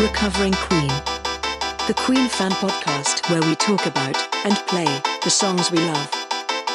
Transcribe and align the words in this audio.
Recovering 0.00 0.52
Queen. 0.52 0.88
The 1.86 1.94
Queen 1.96 2.28
fan 2.28 2.50
podcast 2.50 3.30
where 3.30 3.40
we 3.40 3.54
talk 3.54 3.86
about 3.86 4.14
and 4.44 4.54
play 4.66 4.84
the 5.24 5.30
songs 5.30 5.70
we 5.70 5.78
love. 5.78 6.10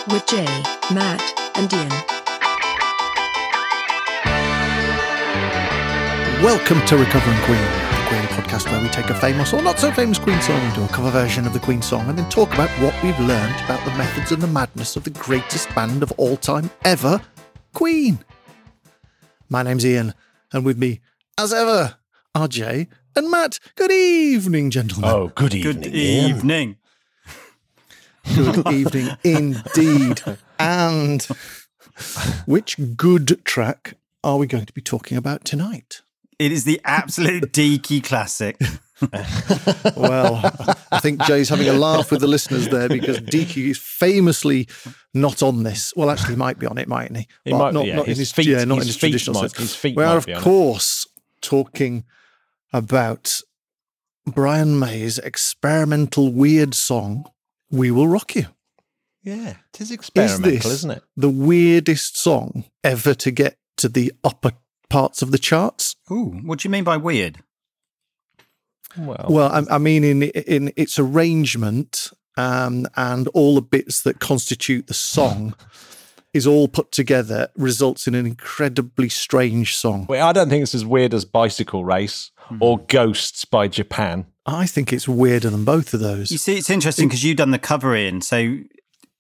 With 0.07 0.25
Jay, 0.25 0.47
Matt, 0.91 1.21
and 1.54 1.71
Ian. 1.71 1.89
Welcome 6.44 6.84
to 6.88 6.98
Recovering 6.98 7.38
Queen, 7.44 7.62
the 7.62 8.05
Queen 8.07 8.23
podcast 8.34 8.71
where 8.71 8.81
we 8.81 8.89
take 8.89 9.12
a 9.12 9.13
famous 9.13 9.53
or 9.53 9.62
not 9.62 9.77
so 9.77 9.91
famous 9.91 10.17
Queen 10.17 10.41
song 10.41 10.59
and 10.59 10.73
do 10.73 10.84
a 10.84 10.88
cover 10.88 11.12
version 11.12 11.45
of 11.45 11.53
the 11.53 11.59
Queen 11.59 11.84
song 11.84 12.09
and 12.09 12.17
then 12.17 12.27
talk 12.31 12.52
about 12.55 12.72
what 12.81 12.95
we've 13.03 13.20
learned 13.20 13.55
about 13.66 13.85
the 13.85 13.95
methods 13.99 14.31
and 14.31 14.41
the 14.41 14.48
madness 14.48 14.95
of 14.95 15.03
the 15.03 15.12
greatest 15.12 15.73
band 15.76 16.02
of 16.02 16.12
all 16.17 16.38
time 16.38 16.72
ever, 16.85 17.22
Queen. 17.73 18.17
My 19.48 19.62
name's 19.62 19.85
Ian, 19.85 20.16
and 20.52 20.66
with 20.66 20.80
me, 20.80 21.02
as 21.38 21.53
ever, 21.53 21.98
Jay 22.49 22.88
and 23.15 23.29
Matt. 23.29 23.59
Good 23.75 23.91
evening, 23.91 24.70
gentlemen. 24.71 25.09
Oh, 25.09 25.27
good 25.35 25.53
evening. 25.53 25.81
Good 25.81 25.93
evening. 25.95 26.77
Good 28.35 28.67
evening 28.71 29.09
indeed. 29.23 30.21
And 30.59 31.27
which 32.45 32.77
good 32.95 33.43
track 33.43 33.95
are 34.23 34.37
we 34.37 34.45
going 34.45 34.65
to 34.67 34.73
be 34.73 34.81
talking 34.81 35.17
about 35.17 35.43
tonight? 35.43 36.01
It 36.37 36.51
is 36.51 36.63
the 36.63 36.79
absolute 36.85 37.51
Deaky 37.51 38.03
classic. 38.03 38.57
Well, 39.98 40.39
I 40.91 40.99
think 40.99 41.23
Jay's 41.23 41.49
having 41.49 41.67
a 41.67 41.73
laugh 41.73 42.12
with 42.12 42.21
the 42.21 42.27
listeners 42.27 42.70
there 42.70 42.87
because 42.87 43.17
Deaky 43.20 43.71
is 43.71 43.79
famously 43.79 44.67
not 45.15 45.41
on 45.41 45.63
this. 45.63 45.91
Well, 45.95 46.12
actually, 46.12 46.34
he 46.34 46.35
might 46.35 46.59
be 46.59 46.67
on 46.67 46.77
it, 46.77 46.87
mightn't 46.87 47.17
he? 47.17 47.27
He 47.45 47.51
But 47.51 47.57
might- 47.57 47.73
not, 47.73 47.85
yeah, 47.87 47.95
not 47.95 48.03
in 48.05 48.09
his 48.09 48.20
his, 48.20 48.31
feet- 48.31 48.45
yeah, 48.45 48.63
not 48.63 48.75
his 48.77 48.84
in 48.84 48.87
his 48.89 48.95
feet 48.98 49.01
traditional 49.09 49.41
might- 49.41 49.51
sense. 49.51 49.57
his 49.71 49.75
feet 49.75 49.95
we 49.98 50.03
are, 50.03 50.17
of 50.17 50.27
be 50.27 50.34
it. 50.34 50.37
course, 50.41 51.07
talking 51.41 52.03
about 52.74 53.41
Brian 54.26 54.80
May's 54.80 55.18
experimental 55.20 56.32
weird 56.32 56.74
song, 56.74 57.26
"We 57.70 57.91
Will 57.91 58.08
Rock 58.08 58.36
You." 58.36 58.48
Yeah, 59.24 59.55
it 59.74 59.80
is 59.82 59.88
Is 59.90 59.91
experimental, 59.91 60.52
this 60.52 60.66
isn't 60.66 60.92
it? 60.92 61.04
the 61.16 61.30
weirdest 61.30 62.18
song 62.18 62.66
ever 62.84 63.14
to 63.14 63.30
get 63.32 63.58
to 63.77 63.88
the 63.88 64.12
upper 64.24 64.53
parts 64.90 65.22
of 65.22 65.31
the 65.31 65.38
charts? 65.38 65.96
Ooh, 66.12 66.40
what 66.44 66.59
do 66.59 66.68
you 66.68 66.72
mean 66.72 66.84
by 66.84 66.97
weird? 66.97 67.38
Well, 68.97 69.25
Well, 69.30 69.52
I, 69.52 69.75
I 69.75 69.78
mean, 69.78 70.03
in 70.03 70.24
in 70.24 70.74
its 70.75 71.00
arrangement 71.00 72.09
um, 72.38 72.88
and 72.96 73.28
all 73.30 73.56
the 73.56 73.62
bits 73.62 74.02
that 74.03 74.19
constitute 74.19 74.88
the 74.88 74.94
song 74.94 75.53
is 76.34 76.47
all 76.47 76.68
put 76.68 76.91
together, 76.91 77.50
results 77.56 78.07
in 78.07 78.16
an 78.16 78.25
incredibly 78.25 79.09
strange 79.09 79.75
song. 79.75 80.06
Well, 80.07 80.28
I 80.28 80.31
don't 80.31 80.50
think 80.50 80.63
it's 80.63 80.75
as 80.75 80.85
weird 80.85 81.13
as 81.13 81.25
Bicycle 81.25 81.84
Race 81.84 82.31
or 82.59 82.79
Ghosts 82.79 83.46
by 83.46 83.68
Japan. 83.68 84.25
I 84.46 84.66
think 84.66 84.91
it's 84.91 85.07
weirder 85.07 85.50
than 85.50 85.66
both 85.66 85.94
of 85.94 86.00
those. 86.00 86.31
You 86.31 86.38
see, 86.38 86.57
it's 86.57 86.69
interesting 86.69 87.07
because 87.07 87.24
you've 87.24 87.38
done 87.38 87.52
the 87.52 87.59
cover 87.59 87.96
in. 87.96 88.22
So, 88.22 88.57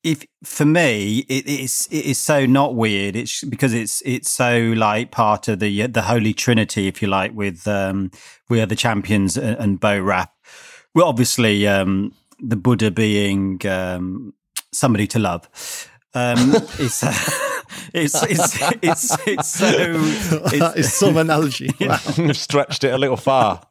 if 0.03 0.25
for 0.43 0.65
me, 0.65 1.19
it 1.29 1.45
is 1.47 1.87
it 1.91 2.05
is 2.05 2.17
so 2.17 2.45
not 2.45 2.75
weird. 2.75 3.15
It's 3.15 3.43
because 3.43 3.73
it's 3.73 4.01
it's 4.03 4.29
so 4.29 4.73
like 4.75 5.11
part 5.11 5.47
of 5.47 5.59
the 5.59 5.85
the 5.87 6.01
Holy 6.03 6.33
Trinity, 6.33 6.87
if 6.87 7.01
you 7.01 7.07
like, 7.07 7.33
with 7.33 7.67
um, 7.67 8.09
we 8.49 8.59
are 8.59 8.65
the 8.65 8.75
champions 8.75 9.37
and, 9.37 9.57
and 9.59 9.79
Bo 9.79 9.99
Rap. 10.01 10.33
Well, 10.95 11.07
obviously, 11.07 11.67
um, 11.67 12.13
the 12.39 12.55
Buddha 12.55 12.89
being 12.89 13.65
um, 13.67 14.33
somebody 14.73 15.05
to 15.07 15.19
love. 15.19 15.47
Um, 16.13 16.53
it's, 16.77 17.03
uh, 17.03 17.13
it's 17.93 18.21
it's 18.23 18.61
it's 18.81 19.27
it's 19.27 19.47
so 19.47 19.93
that 19.97 20.73
it's, 20.75 20.93
some 20.93 21.17
analogy. 21.17 21.69
Wow. 21.79 21.99
You've 22.17 22.37
stretched 22.37 22.83
it 22.83 22.93
a 22.93 22.97
little 22.97 23.17
far. 23.17 23.61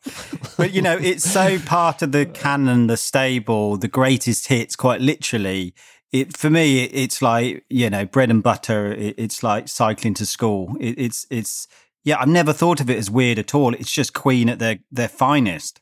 but 0.56 0.72
you 0.72 0.82
know, 0.82 0.96
it's 0.96 1.24
so 1.24 1.58
part 1.60 2.02
of 2.02 2.12
the 2.12 2.26
canon, 2.26 2.86
the 2.86 2.96
stable, 2.96 3.76
the 3.76 3.88
greatest 3.88 4.46
hits. 4.46 4.74
Quite 4.74 5.00
literally, 5.00 5.74
it 6.12 6.36
for 6.36 6.50
me, 6.50 6.84
it's 6.84 7.20
like 7.20 7.64
you 7.68 7.90
know, 7.90 8.06
bread 8.06 8.30
and 8.30 8.42
butter. 8.42 8.92
It, 8.92 9.16
it's 9.18 9.42
like 9.42 9.68
cycling 9.68 10.14
to 10.14 10.26
school. 10.26 10.76
It, 10.80 10.98
it's 10.98 11.26
it's 11.30 11.68
yeah. 12.04 12.20
I've 12.20 12.28
never 12.28 12.52
thought 12.52 12.80
of 12.80 12.88
it 12.88 12.98
as 12.98 13.10
weird 13.10 13.38
at 13.38 13.54
all. 13.54 13.74
It's 13.74 13.92
just 13.92 14.14
Queen 14.14 14.48
at 14.48 14.58
their 14.58 14.78
their 14.90 15.08
finest. 15.08 15.80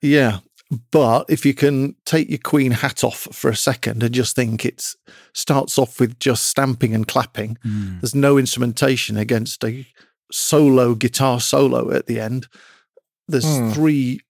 Yeah. 0.00 0.40
But 0.90 1.26
if 1.28 1.44
you 1.44 1.52
can 1.54 1.96
take 2.06 2.30
your 2.30 2.38
queen 2.38 2.72
hat 2.72 3.04
off 3.04 3.28
for 3.32 3.50
a 3.50 3.56
second 3.56 4.02
and 4.02 4.14
just 4.14 4.34
think 4.34 4.64
it 4.64 4.94
starts 5.34 5.78
off 5.78 6.00
with 6.00 6.18
just 6.18 6.46
stamping 6.46 6.94
and 6.94 7.06
clapping, 7.06 7.58
there's 8.00 8.14
no 8.14 8.38
instrumentation 8.38 9.16
against 9.18 9.62
a 9.64 9.86
solo 10.32 10.94
guitar 10.94 11.40
solo 11.40 11.90
at 11.92 12.06
the 12.06 12.18
end. 12.18 12.46
There's 13.28 13.44
Hmm. 13.44 13.72
three 13.72 14.20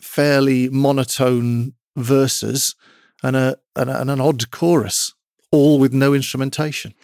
fairly 0.00 0.68
monotone 0.70 1.74
verses 1.96 2.74
and 3.22 3.36
a, 3.36 3.56
and 3.76 3.90
a 3.90 4.00
and 4.00 4.10
an 4.10 4.20
odd 4.20 4.50
chorus, 4.50 5.12
all 5.50 5.78
with 5.78 5.92
no 5.92 6.14
instrumentation. 6.14 6.94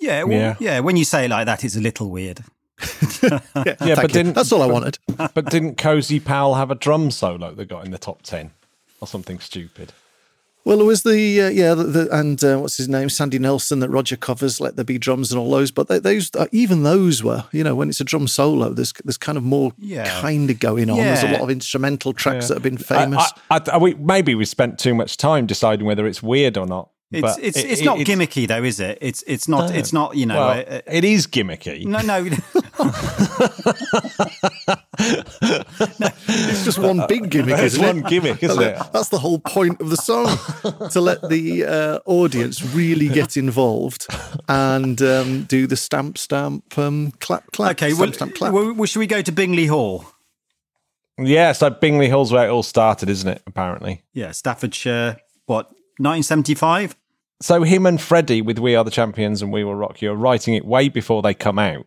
Yeah, 0.00 0.22
well, 0.24 0.38
Yeah. 0.38 0.56
yeah. 0.60 0.80
When 0.80 0.96
you 0.96 1.04
say 1.04 1.26
it 1.26 1.30
like 1.30 1.44
that, 1.46 1.62
it's 1.64 1.76
a 1.76 1.80
little 1.80 2.10
weird. 2.10 2.42
Yeah, 3.66 3.76
Yeah, 3.84 3.94
but 3.96 4.12
didn't- 4.12 4.34
that's 4.34 4.52
all 4.52 4.62
I 4.62 4.66
wanted. 4.66 4.98
But 5.34 5.46
didn't 5.50 5.76
Cozy 5.76 6.20
Powell 6.20 6.54
have 6.54 6.70
a 6.70 6.74
drum 6.74 7.10
solo 7.10 7.52
that 7.54 7.68
got 7.68 7.84
in 7.84 7.90
the 7.90 7.98
top 7.98 8.22
10 8.22 8.50
or 9.00 9.06
something 9.08 9.38
stupid? 9.38 9.92
Well, 10.62 10.76
there 10.76 10.86
was 10.86 11.04
the 11.04 11.40
uh, 11.40 11.48
yeah, 11.48 11.72
the, 11.72 11.84
the, 11.84 12.08
and 12.14 12.44
uh, 12.44 12.58
what's 12.58 12.76
his 12.76 12.86
name, 12.86 13.08
Sandy 13.08 13.38
Nelson 13.38 13.78
that 13.80 13.88
Roger 13.88 14.14
covers, 14.14 14.60
"Let 14.60 14.76
There 14.76 14.84
Be 14.84 14.98
Drums" 14.98 15.32
and 15.32 15.40
all 15.40 15.50
those. 15.50 15.70
But 15.70 15.88
they, 15.88 15.98
those, 15.98 16.30
uh, 16.34 16.48
even 16.52 16.82
those 16.82 17.24
were, 17.24 17.44
you 17.50 17.64
know, 17.64 17.74
when 17.74 17.88
it's 17.88 17.98
a 18.02 18.04
drum 18.04 18.28
solo, 18.28 18.68
there's 18.68 18.92
there's 19.02 19.16
kind 19.16 19.38
of 19.38 19.42
more 19.42 19.72
Yeah. 19.78 20.20
kind 20.20 20.50
of 20.50 20.58
going 20.60 20.90
on. 20.90 20.98
There's 20.98 21.22
a 21.22 21.28
lot 21.32 21.40
of 21.40 21.48
instrumental 21.50 22.12
tracks 22.12 22.44
Yeah. 22.44 22.48
that 22.48 22.54
have 22.56 22.62
been 22.62 22.76
famous. 22.76 23.32
I, 23.50 23.56
I, 23.56 23.60
I, 23.72 23.78
we, 23.78 23.94
maybe 23.94 24.34
we 24.34 24.44
spent 24.44 24.78
too 24.78 24.92
much 24.94 25.16
time 25.16 25.46
deciding 25.46 25.86
whether 25.86 26.06
it's 26.06 26.22
weird 26.22 26.58
or 26.58 26.66
not. 26.66 26.90
It's 27.12 27.22
but 27.22 27.38
it's 27.42 27.58
it- 27.58 27.70
it's 27.70 27.80
it- 27.80 27.84
not 27.84 27.98
gimmicky 27.98 28.46
though, 28.46 28.62
is 28.62 28.78
it? 28.80 28.98
It's 29.00 29.24
it's 29.26 29.48
not 29.48 29.70
No. 29.70 29.76
it's 29.76 29.92
not 29.92 30.16
you 30.16 30.26
know. 30.26 30.36
Well, 30.38 30.50
uh, 30.58 30.62
uh, 30.76 30.80
it 30.86 31.04
is 31.04 31.26
gimmicky. 31.26 31.84
no, 31.84 32.00
no, 32.02 32.24
it's 34.98 36.64
just 36.64 36.78
one 36.78 37.04
big 37.08 37.30
gimmick, 37.30 37.54
It's 37.58 37.74
isn't 37.74 37.84
one 37.86 37.98
it? 37.98 38.06
gimmick, 38.06 38.42
isn't 38.42 38.62
it? 38.62 38.78
That's 38.92 39.08
the 39.08 39.18
whole 39.18 39.38
point 39.38 39.80
of 39.80 39.90
the 39.90 39.96
song 39.96 40.26
to 40.90 41.00
let 41.00 41.28
the 41.28 41.64
uh, 41.64 41.98
audience 42.06 42.62
really 42.74 43.08
get 43.08 43.36
involved 43.36 44.06
and 44.48 45.00
um, 45.02 45.44
do 45.44 45.66
the 45.66 45.76
stamp, 45.76 46.18
stamp, 46.18 46.76
um, 46.78 47.12
clap, 47.20 47.50
clap. 47.52 47.72
okay. 47.72 47.88
stamp, 47.90 48.00
Well, 48.00 48.12
stamp, 48.12 48.34
clap. 48.34 48.52
well, 48.52 48.72
well, 48.74 48.86
should 48.86 49.00
we 49.00 49.06
go 49.06 49.22
to 49.22 49.32
Bingley 49.32 49.66
Hall? 49.66 50.04
Yeah, 51.18 51.52
so 51.52 51.70
Bingley 51.70 52.08
Hall's 52.08 52.32
where 52.32 52.46
it 52.46 52.50
all 52.50 52.62
started, 52.62 53.08
isn't 53.10 53.28
it? 53.28 53.42
Apparently. 53.46 54.02
Yeah, 54.14 54.30
Staffordshire. 54.32 55.18
What 55.46 55.66
1975? 55.98 56.96
So 57.42 57.62
him 57.62 57.86
and 57.86 58.00
Freddie 58.00 58.42
with 58.42 58.58
"We 58.58 58.74
Are 58.76 58.84
the 58.84 58.90
Champions" 58.90 59.42
and 59.42 59.52
"We 59.52 59.64
Will 59.64 59.74
Rock 59.74 60.02
You" 60.02 60.10
are 60.12 60.16
writing 60.16 60.54
it 60.54 60.64
way 60.64 60.88
before 60.88 61.22
they 61.22 61.32
come 61.34 61.58
out, 61.58 61.86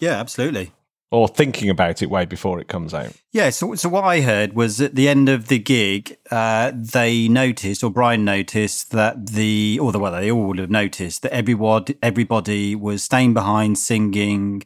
Yeah, 0.00 0.18
absolutely. 0.18 0.72
or 1.10 1.28
thinking 1.28 1.70
about 1.70 2.02
it 2.02 2.10
way 2.10 2.24
before 2.24 2.60
it 2.60 2.68
comes 2.68 2.92
out. 2.92 3.12
Yeah, 3.32 3.50
so, 3.50 3.74
so 3.76 3.88
what 3.88 4.04
I 4.04 4.20
heard 4.20 4.54
was 4.54 4.80
at 4.80 4.94
the 4.94 5.08
end 5.08 5.28
of 5.28 5.48
the 5.48 5.58
gig, 5.58 6.16
uh, 6.30 6.72
they 6.74 7.28
noticed, 7.28 7.82
or 7.84 7.90
Brian 7.90 8.24
noticed, 8.24 8.90
that 8.90 9.28
the, 9.28 9.78
or 9.80 9.92
the, 9.92 9.98
well, 9.98 10.12
they 10.12 10.30
all 10.30 10.44
would 10.48 10.58
have 10.58 10.70
noticed 10.70 11.22
that 11.22 11.32
everybody, 11.32 11.96
everybody 12.02 12.74
was 12.74 13.02
staying 13.02 13.32
behind 13.34 13.78
singing 13.78 14.64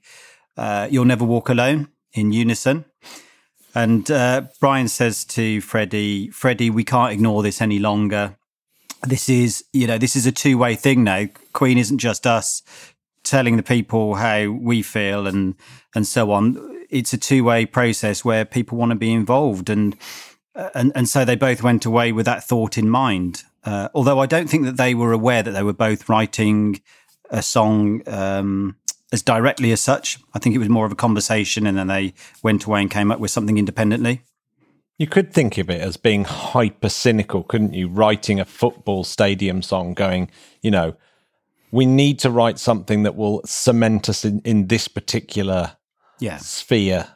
uh, 0.57 0.89
You'll 0.91 1.05
Never 1.05 1.25
Walk 1.25 1.49
Alone 1.49 1.89
in 2.13 2.33
unison. 2.33 2.87
And 3.75 4.11
uh, 4.11 4.47
Brian 4.61 4.89
says 4.89 5.25
to 5.27 5.61
Freddie, 5.61 6.29
Freddie, 6.31 6.71
we 6.71 6.85
can't 6.85 7.13
ignore 7.13 7.43
this 7.43 7.61
any 7.63 7.79
longer. 7.79 8.37
This 9.05 9.29
is, 9.29 9.65
you 9.73 9.87
know, 9.87 9.99
this 9.99 10.15
is 10.15 10.27
a 10.27 10.33
two 10.33 10.57
way 10.59 10.75
thing 10.75 11.05
now. 11.05 11.27
Queen 11.53 11.79
isn't 11.79 11.99
just 11.99 12.27
us 12.27 12.63
telling 13.25 13.57
the 13.57 13.63
people 13.63 14.17
how 14.17 14.51
we 14.51 14.83
feel 14.83 15.27
and 15.27 15.55
and 15.95 16.07
so 16.07 16.31
on. 16.31 16.85
It's 16.89 17.13
a 17.13 17.19
two 17.19 17.45
way 17.45 17.67
process 17.67 18.25
where 18.25 18.45
people 18.45 18.79
want 18.79 18.91
to 18.91 18.97
be 18.97 19.13
involved, 19.13 19.71
and 19.71 19.97
and 20.55 20.93
and 20.95 21.09
so 21.09 21.25
they 21.25 21.37
both 21.37 21.63
went 21.63 21.85
away 21.85 22.13
with 22.13 22.27
that 22.27 22.45
thought 22.45 22.79
in 22.79 22.89
mind. 22.89 23.43
Uh, 23.65 23.89
although 23.95 24.19
I 24.19 24.27
don't 24.27 24.49
think 24.49 24.65
that 24.65 24.77
they 24.77 24.95
were 24.95 25.13
aware 25.13 25.43
that 25.43 25.53
they 25.53 25.63
were 25.63 25.73
both 25.73 26.09
writing 26.09 26.81
a 27.31 27.43
song 27.43 28.03
um, 28.09 28.77
as 29.13 29.23
directly 29.23 29.73
as 29.73 29.81
such. 29.81 30.19
I 30.35 30.39
think 30.39 30.55
it 30.55 30.59
was 30.59 30.69
more 30.69 30.87
of 30.87 30.93
a 30.93 30.97
conversation, 30.97 31.67
and 31.67 31.79
then 31.79 31.87
they 31.87 32.15
went 32.43 32.65
away 32.65 32.83
and 32.83 32.91
came 32.91 33.11
up 33.11 33.21
with 33.21 33.31
something 33.31 33.59
independently. 33.59 34.23
You 35.03 35.09
could 35.09 35.33
think 35.35 35.59
of 35.59 35.69
it 35.69 35.81
as 35.81 35.97
being 35.97 36.23
hyper 36.23 36.89
cynical, 36.89 37.43
couldn't 37.43 37.75
you? 37.75 37.89
Writing 37.89 38.39
a 38.39 38.45
football 38.45 39.03
stadium 39.03 39.61
song, 39.61 39.95
going, 39.95 40.31
you 40.63 40.71
know, 40.71 40.95
we 41.73 41.87
need 41.87 42.21
to 42.21 42.31
write 42.31 42.57
something 42.61 43.03
that 43.03 43.17
will 43.17 43.41
cement 43.45 44.09
us 44.09 44.25
in, 44.25 44.39
in 44.45 44.69
this 44.69 44.87
particular 44.87 45.77
Yeah, 46.21 46.37
sphere. 46.37 47.09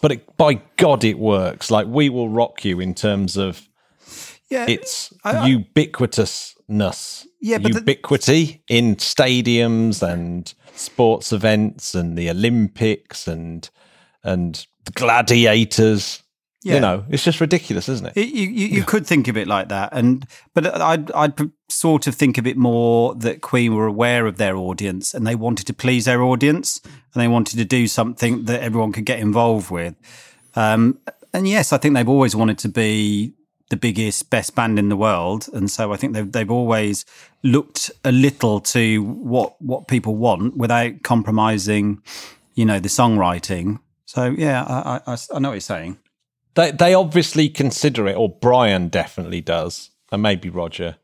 But 0.00 0.12
it, 0.12 0.36
by 0.38 0.54
God, 0.78 1.04
it 1.04 1.18
works. 1.18 1.70
Like, 1.70 1.86
we 1.86 2.08
will 2.08 2.30
rock 2.30 2.64
you 2.64 2.80
in 2.80 2.94
terms 2.94 3.36
of 3.36 3.68
yeah. 4.48 4.64
its 4.66 5.12
I- 5.22 5.36
I- 5.36 5.50
ubiquitousness. 5.50 7.26
Yeah, 7.42 7.58
but 7.58 7.72
the- 7.74 7.80
ubiquity 7.80 8.62
in 8.70 8.96
stadiums 8.96 10.02
and 10.02 10.50
sports 10.74 11.30
events 11.30 11.94
and 11.94 12.16
the 12.16 12.30
Olympics 12.30 13.28
and 13.28 13.68
and 14.24 14.66
the 14.86 14.92
gladiators. 14.92 16.22
Yeah. 16.64 16.74
You 16.74 16.80
know, 16.80 17.04
it's 17.08 17.22
just 17.22 17.40
ridiculous, 17.40 17.88
isn't 17.88 18.06
it? 18.08 18.16
It- 18.16 18.34
you 18.34 18.48
you, 18.48 18.66
you 18.66 18.82
could 18.84 19.06
think 19.06 19.28
of 19.28 19.36
it 19.36 19.46
like 19.46 19.68
that, 19.68 19.90
and 19.92 20.26
but 20.54 20.66
I'd 20.80 21.10
I'd 21.12 21.34
sort 21.70 22.06
of 22.08 22.14
think 22.16 22.36
of 22.38 22.46
it 22.46 22.56
more 22.56 23.14
that 23.14 23.40
Queen 23.42 23.74
were 23.74 23.86
aware 23.86 24.26
of 24.26 24.38
their 24.38 24.56
audience 24.56 25.14
and 25.14 25.24
they 25.26 25.34
wanted 25.36 25.66
to 25.68 25.74
please 25.74 26.06
their 26.06 26.22
audience 26.22 26.80
and 26.84 27.22
they 27.22 27.28
wanted 27.28 27.58
to 27.58 27.64
do 27.64 27.86
something 27.86 28.44
that 28.46 28.60
everyone 28.62 28.90
could 28.90 29.04
get 29.04 29.20
involved 29.20 29.70
with. 29.70 29.94
Um, 30.56 30.98
and 31.32 31.46
yes, 31.46 31.72
I 31.72 31.78
think 31.78 31.94
they've 31.94 32.08
always 32.08 32.34
wanted 32.34 32.58
to 32.58 32.68
be 32.68 33.34
the 33.70 33.76
biggest, 33.76 34.30
best 34.30 34.54
band 34.54 34.78
in 34.78 34.88
the 34.88 34.96
world, 34.96 35.48
and 35.52 35.70
so 35.70 35.92
I 35.92 35.96
think 35.96 36.12
they've 36.14 36.32
they've 36.32 36.50
always 36.50 37.04
looked 37.44 37.90
a 38.04 38.10
little 38.10 38.60
to 38.60 39.02
what 39.04 39.60
what 39.62 39.86
people 39.86 40.16
want 40.16 40.56
without 40.56 41.02
compromising, 41.04 42.02
you 42.54 42.64
know, 42.64 42.80
the 42.80 42.88
songwriting. 42.88 43.78
So 44.06 44.34
yeah, 44.36 44.64
I 44.64 45.12
I, 45.12 45.16
I 45.34 45.38
know 45.38 45.50
what 45.50 45.54
you're 45.54 45.60
saying. 45.60 45.98
They 46.58 46.72
they 46.72 46.92
obviously 46.92 47.48
consider 47.48 48.08
it, 48.08 48.16
or 48.16 48.28
Brian 48.28 48.88
definitely 48.88 49.40
does, 49.40 49.90
and 50.10 50.20
maybe 50.20 50.50
Roger 50.50 50.96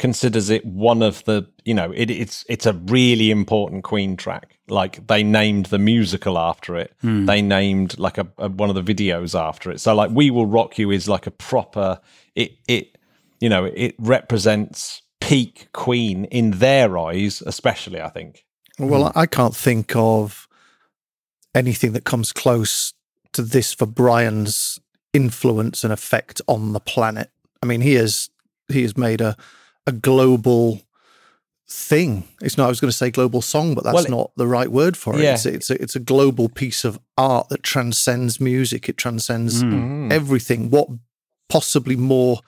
considers 0.00 0.50
it 0.50 0.66
one 0.66 1.00
of 1.00 1.24
the 1.26 1.46
you 1.64 1.74
know 1.74 1.92
it, 1.94 2.10
it's 2.10 2.44
it's 2.48 2.66
a 2.66 2.72
really 2.72 3.30
important 3.30 3.84
Queen 3.84 4.16
track. 4.16 4.58
Like 4.68 5.06
they 5.06 5.22
named 5.22 5.66
the 5.66 5.78
musical 5.78 6.36
after 6.36 6.76
it. 6.76 6.92
Hmm. 7.02 7.24
They 7.24 7.40
named 7.40 7.96
like 8.00 8.18
a, 8.18 8.26
a 8.36 8.48
one 8.48 8.68
of 8.68 8.74
the 8.74 8.94
videos 8.94 9.38
after 9.38 9.70
it. 9.70 9.80
So 9.80 9.94
like 9.94 10.10
"We 10.10 10.32
Will 10.32 10.46
Rock 10.46 10.76
You" 10.76 10.90
is 10.90 11.08
like 11.08 11.28
a 11.28 11.30
proper 11.30 12.00
it 12.34 12.56
it 12.66 12.98
you 13.38 13.48
know 13.48 13.64
it 13.64 13.94
represents 14.00 15.02
peak 15.20 15.68
Queen 15.72 16.24
in 16.24 16.50
their 16.50 16.98
eyes, 16.98 17.44
especially. 17.46 18.00
I 18.00 18.08
think. 18.08 18.44
Well, 18.76 19.12
hmm. 19.12 19.16
I 19.16 19.26
can't 19.26 19.54
think 19.54 19.94
of 19.94 20.48
anything 21.54 21.92
that 21.92 22.02
comes 22.02 22.32
close 22.32 22.92
to 23.34 23.42
this 23.42 23.72
for 23.72 23.86
Brian's 23.86 24.80
influence 25.16 25.84
and 25.84 25.92
effect 25.92 26.40
on 26.46 26.72
the 26.72 26.80
planet. 26.80 27.30
I 27.62 27.66
mean, 27.66 27.80
he 27.80 27.94
has 27.94 28.30
he 28.68 28.82
has 28.82 28.96
made 28.96 29.20
a 29.20 29.36
a 29.86 29.92
global 29.92 30.80
thing. 31.68 32.24
It's 32.40 32.56
not. 32.56 32.66
I 32.66 32.68
was 32.68 32.80
going 32.80 32.90
to 32.90 32.96
say 32.96 33.10
global 33.10 33.42
song, 33.42 33.74
but 33.74 33.84
that's 33.84 33.94
Well, 33.94 34.04
it- 34.04 34.10
not 34.10 34.30
the 34.36 34.46
right 34.46 34.70
word 34.70 34.96
for 34.96 35.14
it. 35.18 35.22
Yeah. 35.22 35.34
It's, 35.34 35.46
a, 35.46 35.52
it's 35.54 35.70
a 35.70 35.82
it's 35.82 35.96
a 35.96 36.00
global 36.00 36.48
piece 36.48 36.84
of 36.84 36.98
art 37.16 37.48
that 37.48 37.62
transcends 37.62 38.40
music. 38.40 38.88
It 38.88 38.96
transcends 38.96 39.62
Mm. 39.62 40.12
everything. 40.12 40.70
What 40.70 40.88
possibly 41.48 41.96
more 41.96 42.40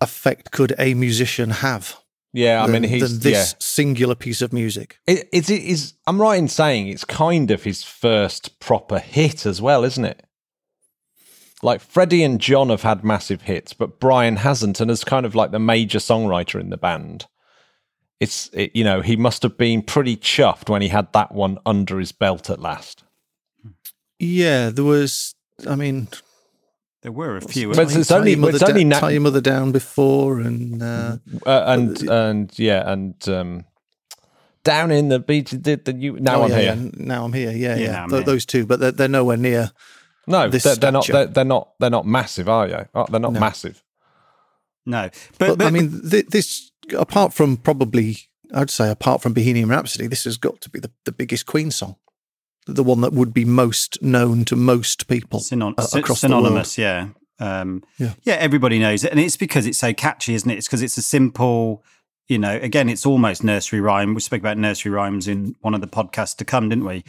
effect 0.00 0.50
could 0.50 0.74
a 0.78 0.94
musician 0.94 1.50
have? 1.50 1.96
Yeah, 2.32 2.62
I 2.64 2.66
than, 2.66 2.82
mean 2.82 2.90
he's 2.90 3.02
than 3.20 3.20
this 3.30 3.52
yeah. 3.52 3.58
singular 3.60 4.16
piece 4.16 4.42
of 4.42 4.52
music. 4.52 4.98
It, 5.06 5.28
it's, 5.32 5.48
it 5.50 5.62
is. 5.62 5.94
I'm 6.08 6.20
right 6.20 6.36
in 6.38 6.48
saying 6.48 6.88
it's 6.88 7.04
kind 7.04 7.50
of 7.52 7.62
his 7.62 7.84
first 7.84 8.58
proper 8.58 8.98
hit 8.98 9.46
as 9.46 9.62
well, 9.62 9.84
isn't 9.84 10.04
it? 10.04 10.24
Like 11.64 11.80
Freddie 11.80 12.22
and 12.22 12.38
John 12.40 12.68
have 12.68 12.82
had 12.82 13.02
massive 13.04 13.42
hits, 13.42 13.72
but 13.72 13.98
Brian 13.98 14.36
hasn't, 14.36 14.80
and 14.80 14.90
is 14.90 15.02
kind 15.02 15.24
of 15.24 15.34
like 15.34 15.50
the 15.50 15.58
major 15.58 15.98
songwriter 15.98 16.60
in 16.60 16.68
the 16.68 16.76
band. 16.76 17.26
It's 18.20 18.50
it, 18.52 18.70
you 18.76 18.84
know 18.84 19.00
he 19.00 19.16
must 19.16 19.42
have 19.42 19.56
been 19.56 19.80
pretty 19.82 20.16
chuffed 20.16 20.68
when 20.68 20.82
he 20.82 20.88
had 20.88 21.12
that 21.14 21.32
one 21.32 21.58
under 21.64 21.98
his 21.98 22.12
belt 22.12 22.50
at 22.50 22.60
last. 22.60 23.02
Yeah, 24.18 24.68
there 24.70 24.84
was. 24.84 25.34
I 25.66 25.74
mean, 25.74 26.08
There 27.02 27.12
were 27.12 27.36
a 27.36 27.40
few. 27.40 27.72
But 27.72 27.94
it's 27.96 28.08
Tie 28.08 28.16
only- 28.16 28.30
Your 28.32 28.40
Mother 28.40 28.54
it's 28.56 28.62
only 28.62 28.82
Da- 28.84 28.88
na- 28.90 29.00
tie 29.00 29.10
your 29.10 29.20
mother 29.22 29.40
down 29.40 29.72
before, 29.72 30.40
and 30.40 30.82
uh, 30.82 31.16
Uh, 31.46 31.64
and 31.66 32.02
and 32.08 32.58
yeah, 32.58 32.90
and 32.92 33.28
um, 33.28 33.64
down 34.64 34.90
in 34.90 35.08
the 35.08 35.18
beach, 35.18 35.50
did 35.50 35.84
the 35.86 35.94
you 35.94 36.18
now 36.20 36.40
oh, 36.40 36.44
I'm 36.44 36.50
yeah, 36.50 36.58
here. 36.58 36.74
yeah, 36.74 36.90
now 36.96 37.24
I'm 37.24 37.32
here. 37.32 37.50
Yeah, 37.52 37.76
Yeah, 37.76 37.84
yeah, 37.84 38.06
Th- 38.06 38.24
those 38.26 38.44
two, 38.46 38.66
but 38.66 38.80
they're, 38.80 38.92
they're 38.92 39.08
nowhere 39.08 39.36
near. 39.38 39.72
No, 40.26 40.48
they're, 40.48 40.76
they're 40.76 40.92
not. 40.92 41.04
stature. 41.04 41.12
They're, 41.18 41.26
they're 41.26 41.44
not. 41.44 41.68
They're 41.80 41.90
not 41.90 42.06
massive, 42.06 42.48
are 42.48 42.66
you? 42.68 42.86
Oh, 42.94 43.06
they're 43.10 43.20
not 43.20 43.32
No. 43.32 43.40
massive. 43.40 43.82
no, 44.86 45.10
But, 45.38 45.48
but, 45.48 45.58
but 45.58 45.66
I 45.66 45.70
mean, 45.70 46.02
th- 46.10 46.26
this 46.26 46.70
apart 46.96 47.32
from 47.32 47.56
probably, 47.56 48.18
I'd 48.52 48.70
say, 48.70 48.90
apart 48.90 49.22
from 49.22 49.32
Bohemian 49.32 49.68
Rhapsody, 49.68 50.06
this 50.06 50.24
has 50.24 50.36
got 50.36 50.60
to 50.62 50.70
be 50.70 50.78
the, 50.80 50.90
the 51.04 51.12
biggest 51.12 51.46
Queen 51.46 51.70
song, 51.70 51.96
the 52.66 52.82
one 52.84 53.00
that 53.00 53.12
would 53.12 53.32
be 53.32 53.44
most 53.44 54.02
known 54.02 54.44
to 54.46 54.56
most 54.56 55.06
people 55.08 55.40
Synon- 55.40 55.74
uh, 55.78 55.98
across 55.98 56.20
synonymous, 56.20 56.76
yeah. 56.78 57.08
Um, 57.40 57.82
Yeah. 57.98 58.12
yeah, 58.22 58.34
everybody 58.34 58.78
knows 58.78 59.02
it, 59.04 59.10
and 59.10 59.18
it's 59.18 59.36
because 59.36 59.66
it's 59.66 59.78
so 59.78 59.92
catchy, 59.92 60.34
isn't 60.34 60.50
it? 60.50 60.56
It's 60.58 60.66
because 60.68 60.82
it's 60.82 60.96
a 60.98 61.02
simple, 61.02 61.82
you 62.28 62.38
know. 62.38 62.56
Again, 62.62 62.88
it's 62.88 63.04
almost 63.06 63.42
nursery 63.42 63.80
rhyme. 63.80 64.14
We 64.14 64.20
spoke 64.20 64.40
about 64.40 64.56
nursery 64.58 64.92
rhymes 64.92 65.26
in 65.26 65.56
one 65.60 65.74
of 65.74 65.80
the 65.80 65.88
podcasts 65.88 66.36
to 66.36 66.44
come, 66.44 66.68
didn't 66.68 66.84
we? 66.84 67.04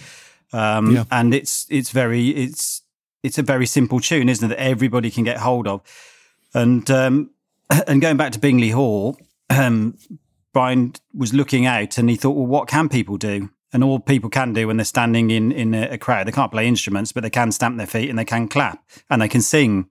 Um, 0.54 0.92
Yeah. 0.96 1.04
And 1.12 1.34
it's 1.34 1.68
it's 1.70 1.92
very 1.92 2.30
it's 2.30 2.82
it's 3.26 3.38
a 3.38 3.44
very 3.44 3.66
simple 3.66 4.00
tune, 4.00 4.30
isn't 4.30 4.52
it? 4.52 4.56
That 4.56 4.64
everybody 4.64 5.12
can 5.12 5.24
get 5.24 5.38
hold 5.38 5.68
of. 5.68 5.82
And 6.54 6.90
um, 6.92 7.32
and 7.88 8.02
going 8.02 8.18
back 8.18 8.32
to 8.34 8.40
Bingley 8.40 8.72
Hall, 8.72 9.18
um, 9.50 9.98
Brian 10.54 10.94
was 11.14 11.34
looking 11.34 11.66
out 11.66 11.98
and 11.98 12.10
he 12.10 12.16
thought, 12.16 12.32
well, 12.32 12.46
what 12.46 12.68
can 12.68 12.90
people 12.90 13.18
do? 13.18 13.50
And 13.74 13.84
all 13.84 14.00
people 14.00 14.30
can 14.30 14.54
do 14.54 14.68
when 14.68 14.78
they're 14.78 14.86
standing 14.86 15.32
in 15.32 15.52
in 15.52 15.74
a, 15.74 15.98
crowd, 15.98 16.28
they 16.28 16.32
can't 16.32 16.52
play 16.52 16.66
instruments, 16.66 17.12
but 17.12 17.24
they 17.24 17.30
can 17.30 17.52
stamp 17.52 17.76
their 17.76 17.88
feet 17.88 18.10
and 18.10 18.18
they 18.18 18.24
can 18.24 18.48
clap 18.48 18.82
and 19.10 19.22
they 19.22 19.28
can 19.28 19.42
sing. 19.42 19.90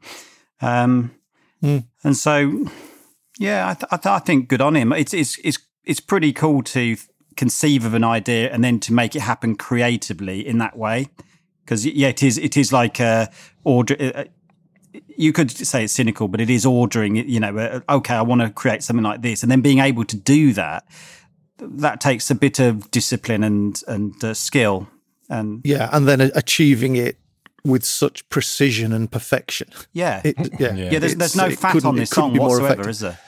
Um, 0.63 1.11
Hmm. 1.65 1.79
And 2.05 2.15
so, 2.15 2.67
yeah, 3.39 3.71
I, 3.71 3.73
th- 3.73 3.89
I, 3.91 3.97
th- 3.97 4.13
I 4.13 4.19
think 4.19 4.49
good 4.49 4.61
on 4.61 4.77
him. 4.77 4.93
It's 4.93 5.15
it's 5.15 5.39
it's 5.39 5.59
it's 5.83 5.99
pretty 5.99 6.31
cool 6.31 6.63
to 6.63 6.99
conceive 7.37 7.87
of 7.87 7.95
an 7.95 8.05
idea 8.05 8.53
and 8.53 8.63
then 8.63 8.79
to 8.81 8.93
make 8.93 9.17
it 9.17 9.23
happen 9.23 9.57
creatively 9.57 10.47
in 10.47 10.59
that 10.59 10.77
way. 10.77 11.09
Because 11.65 11.87
yeah, 11.87 12.09
it 12.09 12.23
is 12.23 12.39
it 12.39 12.57
is 12.57 12.73
like 12.73 13.01
uh, 13.01 13.27
order. 13.65 13.97
Uh, 14.01 14.25
you 15.17 15.33
could 15.33 15.51
say 15.51 15.85
it's 15.85 15.93
cynical, 15.93 16.29
but 16.29 16.41
it 16.41 16.51
is 16.51 16.65
ordering. 16.67 17.17
You 17.17 17.41
know, 17.41 17.57
uh, 17.57 17.81
okay, 17.97 18.15
I 18.15 18.23
want 18.23 18.43
to 18.43 18.51
create 18.51 18.83
something 18.83 19.03
like 19.05 19.23
this, 19.23 19.43
and 19.43 19.51
then 19.51 19.61
being 19.61 19.79
able 19.81 20.05
to 20.05 20.17
do 20.17 20.53
that. 20.55 20.85
That 21.59 22.01
takes 22.01 22.31
a 22.31 22.35
bit 22.35 22.59
of 22.59 22.91
discipline 22.91 23.45
and 23.45 23.81
and 23.87 24.23
uh, 24.25 24.35
skill. 24.35 24.89
And 25.31 25.63
Yeah, 25.65 25.89
and 25.93 26.07
then 26.07 26.21
achieving 26.21 26.97
it 26.97 27.17
with 27.65 27.85
such 27.85 28.29
precision 28.29 28.93
and 28.93 29.11
perfection. 29.11 29.69
yeah, 29.93 30.21
It, 30.23 30.37
yeah, 30.61 30.75
yeah. 30.75 30.99
There's, 30.99 31.15
there's 31.17 31.35
no 31.37 31.47
it 31.47 31.59
fat 31.59 31.83
on 31.85 31.97
it 31.97 32.01
this 32.01 32.13
couldn't 32.13 32.35
song 32.35 32.39
whatsoever, 32.39 32.67
effective. 32.67 32.89
is 32.91 33.01
there? 33.01 33.19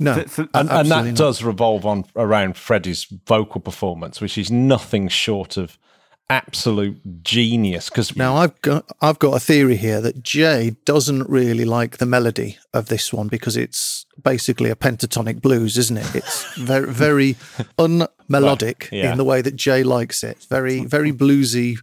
No, 0.00 0.14
For- 0.14 0.28
for- 0.28 0.48
and, 0.54 0.68
and 0.70 0.90
that 0.90 1.04
not. 1.04 1.14
does 1.14 1.44
revolve 1.44 1.86
on 1.86 2.04
around 2.16 2.56
Freddie's 2.56 3.04
vocal 3.28 3.60
performance, 3.60 4.20
which 4.20 4.36
is 4.38 4.50
nothing 4.50 5.06
short 5.08 5.56
of 5.56 5.78
absolute 6.28 7.22
genius. 7.22 7.88
Because 7.88 8.16
Now 8.16 8.36
I've 8.36 8.60
got 8.62 8.84
I've 9.00 9.18
got 9.18 9.36
a 9.36 9.40
theory 9.40 9.76
here 9.76 10.00
that 10.00 10.22
Jay 10.22 10.76
doesn't 10.84 11.28
really 11.28 11.64
like 11.64 11.98
the 11.98 12.06
melody 12.06 12.58
of 12.74 12.88
this 12.88 13.12
one 13.12 13.28
because 13.28 13.56
it's 13.56 14.06
basically 14.22 14.70
a 14.70 14.76
pentatonic 14.76 15.40
blues, 15.40 15.78
isn't 15.78 15.96
it? 15.96 16.14
It's 16.14 16.44
very 16.54 16.92
very 16.92 17.34
unmelodic 17.78 18.90
yeah. 18.90 19.12
in 19.12 19.18
the 19.18 19.24
way 19.24 19.42
that 19.42 19.56
Jay 19.56 19.82
likes 19.82 20.24
it. 20.24 20.44
Very 20.48 20.84
very 20.84 21.12
bluesy 21.12 21.78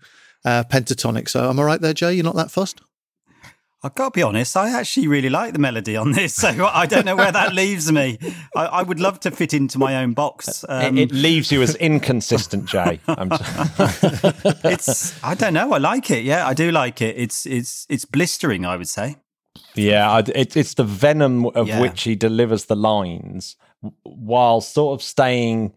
uh, 0.45 0.63
pentatonic. 0.63 1.29
So 1.29 1.49
am 1.49 1.59
I 1.59 1.63
right 1.63 1.81
there, 1.81 1.93
Jay? 1.93 2.13
You're 2.13 2.23
not 2.23 2.35
that 2.35 2.51
fussed? 2.51 2.81
I've 3.85 3.95
got 3.95 4.13
to 4.13 4.17
be 4.17 4.23
honest, 4.23 4.55
I 4.55 4.69
actually 4.79 5.07
really 5.09 5.29
like 5.29 5.51
the 5.51 5.59
melody 5.59 5.97
on 5.97 6.13
this, 6.13 6.33
so 6.33 6.47
I 6.73 6.85
don't 6.85 7.03
know 7.05 7.17
where 7.17 7.31
that 7.33 7.53
leaves 7.61 7.91
me. 7.91 8.17
I, 8.55 8.65
I 8.65 8.81
would 8.83 8.99
love 9.01 9.19
to 9.21 9.31
fit 9.31 9.53
into 9.53 9.77
my 9.77 9.97
own 10.01 10.13
box. 10.13 10.63
Um, 10.69 10.97
it, 10.97 11.11
it 11.11 11.15
leaves 11.15 11.51
you 11.51 11.61
as 11.61 11.75
inconsistent, 11.75 12.65
Jay. 12.65 13.01
I'm 13.07 13.29
it's 14.63 15.21
I 15.23 15.35
don't 15.35 15.53
know, 15.53 15.73
I 15.73 15.77
like 15.79 16.09
it. 16.11 16.23
Yeah, 16.23 16.47
I 16.47 16.53
do 16.53 16.71
like 16.71 17.01
it. 17.01 17.17
It's 17.17 17.45
it's 17.45 17.85
it's 17.89 18.05
blistering, 18.05 18.65
I 18.65 18.77
would 18.77 18.87
say. 18.87 19.17
yeah, 19.75 20.09
I, 20.11 20.19
it, 20.19 20.55
it's 20.55 20.75
the 20.75 20.83
venom 20.83 21.45
of 21.47 21.67
Yeah. 21.67 21.81
which 21.81 22.03
he 22.03 22.15
delivers 22.15 22.65
the 22.65 22.75
lines, 22.75 23.55
while 24.03 24.61
sort 24.61 24.99
of 24.99 25.03
staying 25.03 25.73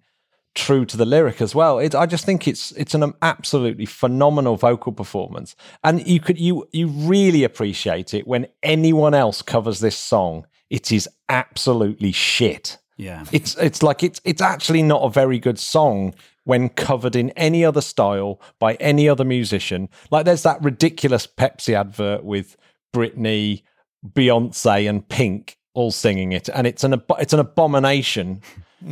true 0.57 0.85
to 0.87 0.97
the 0.97 1.05
lyric 1.05 1.41
as 1.41 1.55
well. 1.55 1.79
It, 1.79 1.95
I 1.95 2.07
just 2.07 2.25
think 2.25 2.49
it's 2.49 2.73
it's 2.73 2.95
an 2.95 3.13
absolutely 3.23 3.87
phenomenal 3.87 4.57
vocal 4.57 4.93
performance, 4.93 5.55
and 5.85 6.05
you 6.07 6.19
could 6.19 6.41
you 6.41 6.67
you 6.73 6.89
really 6.89 7.45
appreciate 7.45 8.15
it 8.15 8.27
when 8.27 8.49
anyone 8.63 9.15
else 9.15 9.43
covers 9.43 9.79
this 9.79 9.97
song. 9.97 10.47
It 10.69 10.91
is 10.91 11.09
absolutely 11.29 12.11
shit. 12.11 12.79
Yeah. 12.97 13.25
It's 13.31 13.55
it's 13.57 13.83
like 13.83 14.03
it's 14.03 14.21
it's 14.25 14.43
actually 14.43 14.83
not 14.83 15.03
a 15.03 15.11
very 15.11 15.39
good 15.39 15.59
song 15.59 16.15
when 16.45 16.69
covered 16.71 17.15
in 17.15 17.31
any 17.31 17.65
other 17.65 17.81
style 17.81 18.41
by 18.59 18.75
any 18.75 19.09
other 19.09 19.25
musician. 19.25 19.89
Like 20.11 20.25
there's 20.25 20.43
that 20.45 20.63
ridiculous 20.63 21.27
Pepsi 21.27 21.75
advert 21.75 22.25
with 22.25 22.57
Britney, 22.95 23.63
Beyonce, 24.05 24.89
and 24.89 25.07
Pink 25.09 25.59
all 25.75 25.91
singing 25.91 26.33
it, 26.33 26.49
and 26.49 26.67
it's 26.67 26.83
an 26.83 27.03
it's 27.19 27.35
an 27.35 27.41
abomination. 27.41 28.41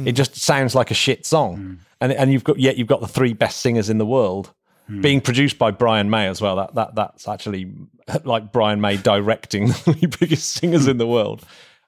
It 0.04 0.12
just 0.12 0.36
sounds 0.36 0.74
like 0.74 0.90
a 0.90 0.94
shit 0.94 1.26
song, 1.26 1.78
and 2.00 2.12
and 2.12 2.32
you've 2.32 2.44
got 2.44 2.58
yet 2.58 2.76
you've 2.78 2.88
got 2.88 3.00
the 3.00 3.08
three 3.08 3.32
best 3.32 3.60
singers 3.60 3.90
in 3.90 3.98
the 3.98 4.06
world. 4.06 4.52
Being 5.00 5.22
produced 5.22 5.58
by 5.58 5.70
Brian 5.70 6.10
May 6.10 6.26
as 6.28 6.42
well. 6.42 6.56
That 6.56 6.74
that 6.74 6.94
that's 6.94 7.26
actually 7.28 7.72
like 8.24 8.52
Brian 8.52 8.80
May 8.80 8.96
directing 8.96 9.66
the 9.68 9.74
three 9.74 10.06
biggest 10.06 10.50
singers 10.52 10.86
in 10.86 10.98
the 10.98 11.06
world, 11.06 11.42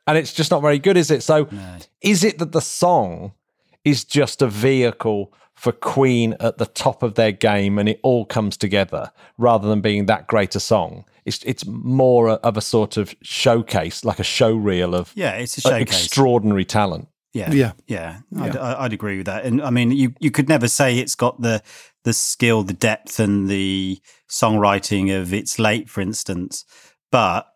and 0.07 0.17
it's 0.17 0.33
just 0.33 0.51
not 0.51 0.63
very 0.63 0.79
good, 0.79 0.97
is 0.97 1.11
it? 1.11 1.23
So, 1.23 1.49
is 2.01 2.25
it 2.25 2.39
that 2.39 2.53
the 2.53 2.61
song 2.63 3.33
is 3.85 4.05
just 4.05 4.41
a 4.43 4.49
vehicle 4.49 5.33
for 5.55 5.73
Queen 5.73 6.37
at 6.41 6.59
the 6.59 6.67
top 6.67 7.03
of 7.03 7.15
their 7.15 7.33
game 7.33 7.79
and 7.79 7.89
it 7.89 8.01
all 8.03 8.25
comes 8.27 8.57
together 8.57 9.11
rather 9.39 9.69
than 9.69 9.81
being 9.81 10.07
that 10.07 10.27
great 10.27 10.55
a 10.55 10.61
song? 10.61 11.05
it's 11.27 11.43
it's 11.43 11.67
more 11.67 12.31
of 12.31 12.57
a 12.57 12.61
sort 12.63 12.97
of 12.97 13.15
showcase, 13.21 14.05
like 14.05 14.19
a 14.21 14.25
show 14.25 14.55
reel 14.55 14.95
of 14.95 15.13
Yeah, 15.15 15.33
it's 15.33 15.59
a 15.59 15.61
showcase. 15.61 16.05
extraordinary 16.05 16.65
talent. 16.65 17.09
Yeah, 17.37 17.53
Yeah. 17.53 17.73
yeah. 17.87 18.43
I'd, 18.43 18.57
I'd 18.57 18.93
agree 18.93 19.17
with 19.19 19.27
that. 19.27 19.45
And 19.45 19.63
I 19.63 19.71
mean, 19.71 19.91
you 19.91 20.15
you 20.21 20.31
could 20.31 20.49
never 20.49 20.69
say 20.69 20.99
it's 20.99 21.15
got 21.15 21.41
the 21.41 21.63
the 22.05 22.13
skill, 22.13 22.63
the 22.63 22.73
depth, 22.73 23.19
and 23.19 23.49
the 23.49 24.01
songwriting 24.29 25.17
of 25.19 25.33
It's 25.35 25.59
Late, 25.59 25.89
for 25.89 26.01
instance. 26.01 26.65
But 27.11 27.47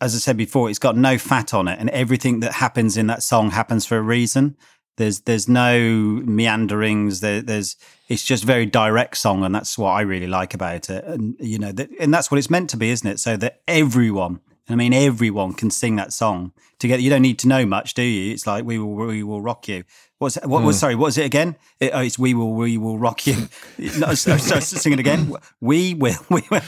as 0.00 0.14
I 0.14 0.18
said 0.18 0.36
before, 0.36 0.68
it's 0.70 0.78
got 0.78 0.96
no 0.96 1.18
fat 1.18 1.54
on 1.54 1.68
it, 1.68 1.78
and 1.78 1.90
everything 1.90 2.40
that 2.40 2.54
happens 2.54 2.96
in 2.96 3.06
that 3.06 3.22
song 3.22 3.50
happens 3.50 3.86
for 3.86 3.96
a 3.96 4.02
reason. 4.02 4.56
There's 4.96 5.20
there's 5.20 5.48
no 5.48 5.78
meanderings. 5.80 7.20
There, 7.20 7.42
there's 7.42 7.76
it's 8.08 8.24
just 8.24 8.44
very 8.44 8.66
direct 8.66 9.16
song, 9.16 9.44
and 9.44 9.54
that's 9.54 9.76
what 9.78 9.90
I 9.90 10.02
really 10.02 10.26
like 10.26 10.54
about 10.54 10.90
it. 10.90 11.04
And 11.04 11.36
you 11.40 11.58
know, 11.58 11.72
that, 11.72 11.90
and 11.98 12.12
that's 12.12 12.30
what 12.30 12.38
it's 12.38 12.50
meant 12.50 12.70
to 12.70 12.76
be, 12.76 12.90
isn't 12.90 13.08
it? 13.08 13.18
So 13.18 13.36
that 13.38 13.60
everyone, 13.66 14.40
I 14.68 14.76
mean, 14.76 14.92
everyone 14.92 15.54
can 15.54 15.70
sing 15.70 15.96
that 15.96 16.12
song 16.12 16.52
together. 16.84 17.02
You 17.02 17.10
don't 17.10 17.22
need 17.22 17.38
to 17.40 17.48
know 17.48 17.64
much, 17.66 17.94
do 17.94 18.02
you? 18.02 18.32
It's 18.32 18.46
like 18.46 18.64
we 18.64 18.78
will 18.78 18.94
we 18.94 19.22
will 19.22 19.40
rock 19.40 19.68
you. 19.68 19.84
What's 20.18 20.36
what 20.44 20.62
was 20.62 20.78
sorry? 20.78 20.94
What 20.94 21.06
was 21.06 21.18
it 21.18 21.24
again? 21.24 21.56
It, 21.80 21.90
oh, 21.92 22.00
it's 22.00 22.18
we 22.18 22.34
will 22.34 22.52
we 22.52 22.78
will 22.78 22.98
rock 22.98 23.26
you. 23.26 23.48
no, 23.98 24.14
so, 24.14 24.36
so, 24.36 24.60
sing 24.60 24.92
it 24.92 25.00
again. 25.00 25.34
We 25.60 25.94
will. 25.94 26.18
We 26.30 26.42
will. 26.50 26.60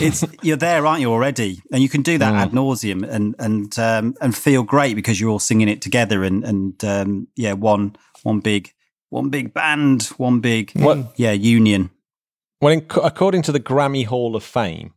It's 0.00 0.24
you're 0.42 0.56
there, 0.56 0.86
aren't 0.86 1.00
you 1.00 1.10
already? 1.10 1.60
And 1.72 1.82
you 1.82 1.88
can 1.88 2.02
do 2.02 2.18
that 2.18 2.34
ad 2.34 2.52
nauseum 2.52 3.08
and 3.08 3.34
and 3.38 3.78
um, 3.78 4.14
and 4.20 4.34
feel 4.36 4.62
great 4.62 4.94
because 4.94 5.20
you're 5.20 5.30
all 5.30 5.38
singing 5.38 5.68
it 5.68 5.82
together 5.82 6.24
and 6.24 6.44
and 6.44 6.84
um, 6.84 7.28
yeah, 7.36 7.52
one 7.52 7.96
one 8.22 8.40
big 8.40 8.72
one 9.10 9.28
big 9.28 9.52
band, 9.52 10.04
one 10.16 10.40
big 10.40 10.72
What- 10.72 11.12
yeah 11.16 11.32
union. 11.32 11.90
Well, 12.60 12.72
in, 12.72 12.86
according 13.02 13.42
to 13.42 13.52
the 13.52 13.60
Grammy 13.60 14.06
Hall 14.06 14.36
of 14.36 14.42
Fame, 14.42 14.94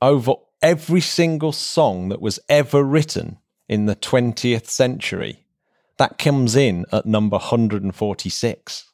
over 0.00 0.34
every 0.62 1.00
single 1.00 1.52
song 1.52 2.08
that 2.08 2.20
was 2.22 2.40
ever 2.48 2.82
written 2.82 3.38
in 3.68 3.86
the 3.86 3.96
20th 3.96 4.66
century, 4.66 5.44
that 5.98 6.18
comes 6.18 6.54
in 6.56 6.84
at 6.92 7.06
number 7.06 7.36
146. 7.36 8.84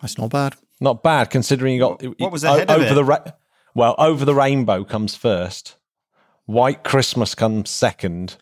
That's 0.00 0.18
not 0.18 0.30
bad. 0.30 0.54
Not 0.80 1.02
bad 1.02 1.30
considering 1.30 1.74
you 1.74 1.80
got 1.80 2.02
What 2.18 2.32
was 2.32 2.42
ahead 2.44 2.70
of 2.70 2.82
it? 2.82 2.94
the 2.94 3.04
ra- 3.04 3.24
well 3.74 3.94
over 3.98 4.24
the 4.24 4.34
rainbow 4.34 4.84
comes 4.84 5.14
first. 5.14 5.76
White 6.46 6.82
Christmas 6.82 7.34
comes 7.34 7.70
second. 7.70 8.36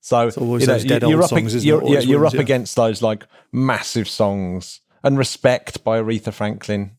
So 0.00 0.30
always 0.36 0.62
you 0.62 0.66
know, 0.68 0.78
dead 0.78 1.02
you're, 1.02 1.14
old 1.14 1.24
up, 1.24 1.30
songs, 1.30 1.52
ag- 1.52 1.56
isn't 1.58 1.66
you're, 1.66 1.82
Always 1.82 2.06
you're 2.06 2.20
wins, 2.20 2.34
up 2.34 2.36
yeah. 2.36 2.40
against 2.42 2.76
those 2.76 3.02
like 3.02 3.26
massive 3.52 4.08
songs 4.08 4.80
and 5.02 5.16
"Respect" 5.18 5.82
by 5.84 6.00
Aretha 6.00 6.32
Franklin. 6.32 6.92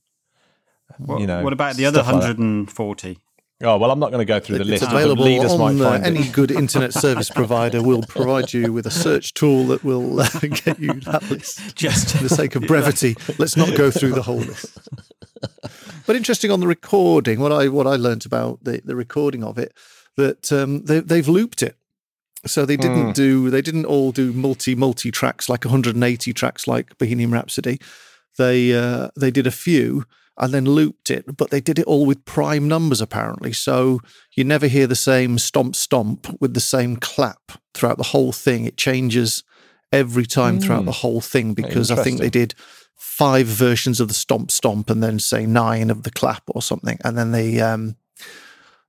What, 0.97 1.19
you 1.19 1.27
know, 1.27 1.43
what 1.43 1.53
about 1.53 1.75
the 1.75 1.85
other 1.85 1.99
stuff 1.99 2.13
like 2.13 2.21
140? 2.21 3.19
Oh 3.63 3.77
well, 3.77 3.89
I'm 3.89 3.99
not 3.99 4.11
going 4.11 4.19
to 4.19 4.25
go 4.25 4.39
through 4.39 4.59
the 4.59 4.61
It's 4.73 4.81
list. 4.81 4.83
but 4.83 4.93
available 4.93 5.23
leaders 5.23 5.57
might 5.57 5.71
on 5.71 5.81
uh, 5.81 6.01
any 6.03 6.27
good 6.29 6.51
internet 6.51 6.93
service 6.93 7.29
provider. 7.31 7.81
will 7.81 8.03
provide 8.03 8.53
you 8.53 8.71
with 8.71 8.85
a 8.85 8.91
search 8.91 9.33
tool 9.33 9.65
that 9.67 9.83
will 9.83 10.19
uh, 10.19 10.29
get 10.41 10.79
you 10.79 10.93
that 11.01 11.27
list. 11.31 11.75
Just 11.75 12.15
For 12.17 12.23
the 12.23 12.29
sake 12.29 12.55
of 12.55 12.63
brevity, 12.63 13.15
let's 13.39 13.57
not 13.57 13.75
go 13.75 13.89
through 13.89 14.11
the 14.13 14.21
whole 14.21 14.37
list. 14.37 14.77
But 16.05 16.15
interesting 16.15 16.51
on 16.51 16.59
the 16.59 16.67
recording, 16.67 17.39
what 17.39 17.51
I 17.51 17.67
what 17.67 17.87
I 17.87 17.95
learnt 17.95 18.25
about 18.27 18.63
the, 18.63 18.79
the 18.85 18.95
recording 18.95 19.43
of 19.43 19.57
it, 19.57 19.73
that 20.17 20.51
um, 20.51 20.83
they, 20.85 20.99
they've 20.99 21.27
looped 21.27 21.63
it. 21.63 21.75
So 22.45 22.63
they 22.65 22.77
didn't 22.77 23.13
do 23.13 23.49
they 23.49 23.63
didn't 23.63 23.85
all 23.85 24.11
do 24.11 24.31
multi 24.33 24.75
multi 24.75 25.09
tracks 25.09 25.49
like 25.49 25.65
180 25.65 26.31
tracks 26.33 26.67
like 26.67 26.95
Bohemian 26.99 27.31
Rhapsody. 27.31 27.79
They 28.37 28.73
uh, 28.73 29.09
they 29.19 29.31
did 29.31 29.47
a 29.47 29.51
few 29.51 30.05
and 30.37 30.53
then 30.53 30.65
looped 30.65 31.09
it, 31.09 31.25
but 31.35 31.49
they 31.49 31.61
did 31.61 31.79
it 31.79 31.85
all 31.85 32.05
with 32.05 32.25
prime 32.25 32.67
numbers 32.67 33.01
apparently. 33.01 33.53
So 33.53 33.99
you 34.35 34.43
never 34.43 34.67
hear 34.67 34.87
the 34.87 34.95
same 34.95 35.37
stomp 35.37 35.75
stomp 35.75 36.35
with 36.39 36.53
the 36.53 36.59
same 36.59 36.97
clap 36.97 37.53
throughout 37.73 37.97
the 37.97 38.03
whole 38.03 38.31
thing. 38.31 38.65
It 38.65 38.77
changes 38.77 39.43
every 39.91 40.25
time 40.25 40.59
throughout 40.59 40.85
the 40.85 40.91
whole 40.91 41.21
thing 41.21 41.53
because 41.53 41.89
I 41.91 42.03
think 42.03 42.19
they 42.19 42.29
did 42.29 42.53
five 42.95 43.47
versions 43.47 43.99
of 43.99 44.07
the 44.07 44.13
stomp 44.13 44.51
stomp 44.51 44.89
and 44.89 45.01
then 45.01 45.19
say 45.19 45.45
nine 45.45 45.89
of 45.89 46.03
the 46.03 46.11
clap 46.11 46.43
or 46.47 46.61
something, 46.61 46.97
and 47.03 47.17
then 47.17 47.31
they 47.31 47.59
um, 47.59 47.95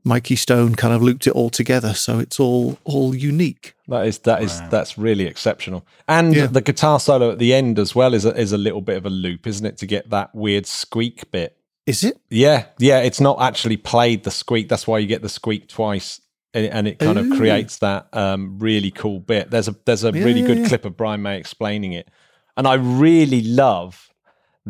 Mikey 0.08 0.36
Stone 0.36 0.74
kind 0.76 0.92
of 0.94 1.02
looped 1.02 1.26
it 1.26 1.32
all 1.32 1.50
together, 1.50 1.94
so 1.94 2.18
it's 2.18 2.40
all 2.40 2.78
all 2.84 3.14
unique. 3.14 3.74
That 3.88 4.06
is 4.06 4.18
that 4.20 4.42
is 4.42 4.60
that's 4.70 4.98
really 4.98 5.26
exceptional. 5.26 5.86
And 6.08 6.34
Yeah. 6.34 6.46
the 6.46 6.60
guitar 6.62 6.98
solo 6.98 7.30
at 7.30 7.38
the 7.38 7.52
end 7.54 7.78
as 7.78 7.94
well 7.94 8.14
is 8.14 8.24
a, 8.24 8.34
is 8.36 8.52
a 8.52 8.58
little 8.58 8.80
bit 8.80 8.96
of 8.96 9.06
a 9.06 9.10
loop, 9.10 9.46
isn't 9.46 9.64
it, 9.66 9.76
to 9.78 9.86
get 9.86 10.10
that 10.10 10.34
weird 10.34 10.66
squeak 10.66 11.30
bit. 11.30 11.56
Is 11.86 12.02
it? 12.04 12.18
Yeah, 12.30 12.66
yeah, 12.78 13.00
it's 13.00 13.20
not 13.20 13.40
actually 13.40 13.76
played 13.76 14.24
the 14.24 14.30
squeak. 14.30 14.68
That's 14.68 14.86
why 14.86 14.98
you 14.98 15.06
get 15.06 15.22
the 15.22 15.28
squeak 15.28 15.68
twice, 15.68 16.20
and, 16.52 16.66
and 16.66 16.88
it 16.88 16.98
kind 16.98 17.18
of 17.18 17.30
creates 17.30 17.78
that 17.78 18.08
um, 18.14 18.58
really 18.58 18.90
cool 18.90 19.20
bit. 19.20 19.50
There's 19.50 19.68
a 19.68 19.76
there's 19.84 20.04
a 20.04 20.10
Yeah, 20.12 20.24
really 20.24 20.40
yeah, 20.40 20.46
good 20.48 20.58
yeah. 20.58 20.68
clip 20.68 20.84
of 20.84 20.96
Brian 20.96 21.22
May 21.22 21.38
explaining 21.38 21.92
it, 21.92 22.08
and 22.56 22.66
I 22.66 22.74
really 22.74 23.42
love 23.42 24.07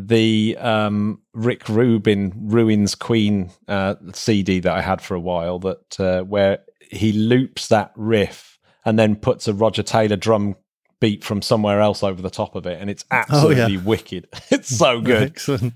the 0.07 0.57
um, 0.59 1.21
Rick 1.35 1.69
Rubin 1.69 2.33
Ruins 2.37 2.95
Queen 2.95 3.51
uh, 3.67 3.97
CD 4.15 4.61
that 4.61 4.73
I 4.73 4.81
had 4.81 5.01
for 5.03 5.15
a 5.15 5.21
while. 5.21 5.59
That 5.59 6.01
uh, 6.01 6.23
where 6.23 6.61
he 6.81 7.13
loops 7.13 7.69
that 7.69 7.93
riff 7.97 8.59
and 8.85 8.99
then 8.99 9.17
puts 9.17 9.49
a 9.49 9.53
Roger 9.55 9.83
Taylor 9.83 10.17
drum 10.17 10.57
beat 11.01 11.23
from 11.23 11.43
somewhere 11.43 11.81
else 11.81 12.03
over 12.03 12.21
the 12.23 12.31
top 12.31 12.55
of 12.55 12.67
it, 12.67 12.81
and 12.81 12.89
it's 12.91 13.05
absolutely 13.11 13.77
wicked. 13.77 14.29
It's 14.51 14.69
so 14.77 15.01
good. 15.03 15.23
Excellent. 15.23 15.75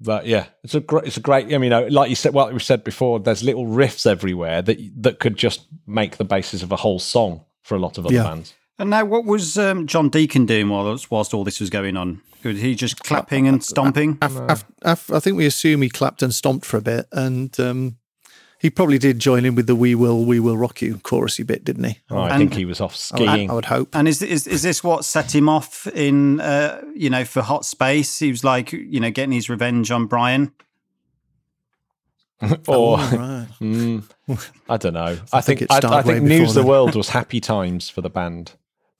But 0.00 0.26
yeah, 0.26 0.46
it's 0.64 0.74
a 0.74 0.80
great, 0.80 1.04
it's 1.04 1.16
a 1.16 1.20
great. 1.20 1.54
I 1.54 1.58
mean, 1.58 1.70
know, 1.70 1.86
like 1.86 2.10
you 2.10 2.16
said, 2.16 2.34
what 2.34 2.52
we 2.52 2.58
said 2.58 2.82
before, 2.82 3.20
there's 3.20 3.44
little 3.44 3.66
riffs 3.66 4.04
everywhere 4.10 4.60
that 4.62 4.78
that 5.02 5.20
could 5.20 5.36
just 5.36 5.62
make 5.86 6.16
the 6.16 6.24
basis 6.24 6.62
of 6.64 6.72
a 6.72 6.76
whole 6.76 6.98
song 6.98 7.44
for 7.62 7.76
a 7.76 7.78
lot 7.78 7.98
of 7.98 8.06
other 8.06 8.14
Yeah. 8.14 8.24
bands. 8.24 8.52
And 8.78 8.90
now, 8.90 9.04
what 9.04 9.24
was 9.24 9.58
um, 9.58 9.86
John 9.86 10.08
Deacon 10.08 10.46
doing 10.46 10.68
whilst, 10.68 11.10
whilst 11.10 11.34
all 11.34 11.44
this 11.44 11.60
was 11.60 11.70
going 11.70 11.96
on? 11.96 12.20
Was 12.42 12.60
he 12.60 12.74
just 12.74 13.02
clapping 13.04 13.46
and 13.46 13.62
stomping? 13.62 14.18
Af, 14.20 14.36
af, 14.48 14.64
af, 14.82 15.10
I 15.12 15.20
think 15.20 15.36
we 15.36 15.46
assume 15.46 15.82
he 15.82 15.88
clapped 15.88 16.22
and 16.22 16.34
stomped 16.34 16.66
for 16.66 16.78
a 16.78 16.80
bit, 16.80 17.06
and 17.12 17.58
um, 17.60 17.96
he 18.58 18.68
probably 18.70 18.98
did 18.98 19.20
join 19.20 19.44
in 19.44 19.54
with 19.54 19.68
the 19.68 19.76
"We 19.76 19.94
Will, 19.94 20.24
We 20.24 20.40
Will 20.40 20.56
Rock 20.56 20.82
You" 20.82 20.96
chorusy 20.96 21.46
bit, 21.46 21.64
didn't 21.64 21.84
he? 21.84 21.98
Oh, 22.10 22.18
I 22.18 22.30
And- 22.30 22.38
think 22.38 22.54
he 22.54 22.64
was 22.64 22.80
off 22.80 22.96
skiing. 22.96 23.48
I 23.50 23.54
would 23.54 23.66
hope. 23.66 23.94
And 23.94 24.08
is, 24.08 24.22
is 24.22 24.48
is 24.48 24.62
this 24.62 24.82
what 24.82 25.04
set 25.04 25.32
him 25.32 25.48
off 25.48 25.86
in 25.88 26.40
uh, 26.40 26.80
you 26.96 27.10
know 27.10 27.24
for 27.24 27.42
Hot 27.42 27.64
Space? 27.64 28.18
He 28.18 28.30
was 28.30 28.42
like 28.42 28.72
you 28.72 28.98
know 28.98 29.10
getting 29.10 29.32
his 29.32 29.48
revenge 29.48 29.92
on 29.92 30.06
Brian. 30.06 30.50
or 32.42 32.58
Oh, 32.66 32.96
right. 32.96 33.46
Mm, 33.60 34.02
I 34.68 34.76
don't 34.78 34.94
know. 34.94 35.16
I, 35.32 35.40
think 35.40 35.60
think 35.60 35.62
it 35.62 35.84
I, 35.84 35.98
I 35.98 36.02
think 36.02 36.22
News 36.24 36.40
before 36.40 36.48
of 36.48 36.54
the. 36.54 36.62
World 36.64 36.96
was 36.96 37.10
happy 37.10 37.38
times 37.40 37.88
for 37.88 38.00
the 38.00 38.10
band. 38.10 38.52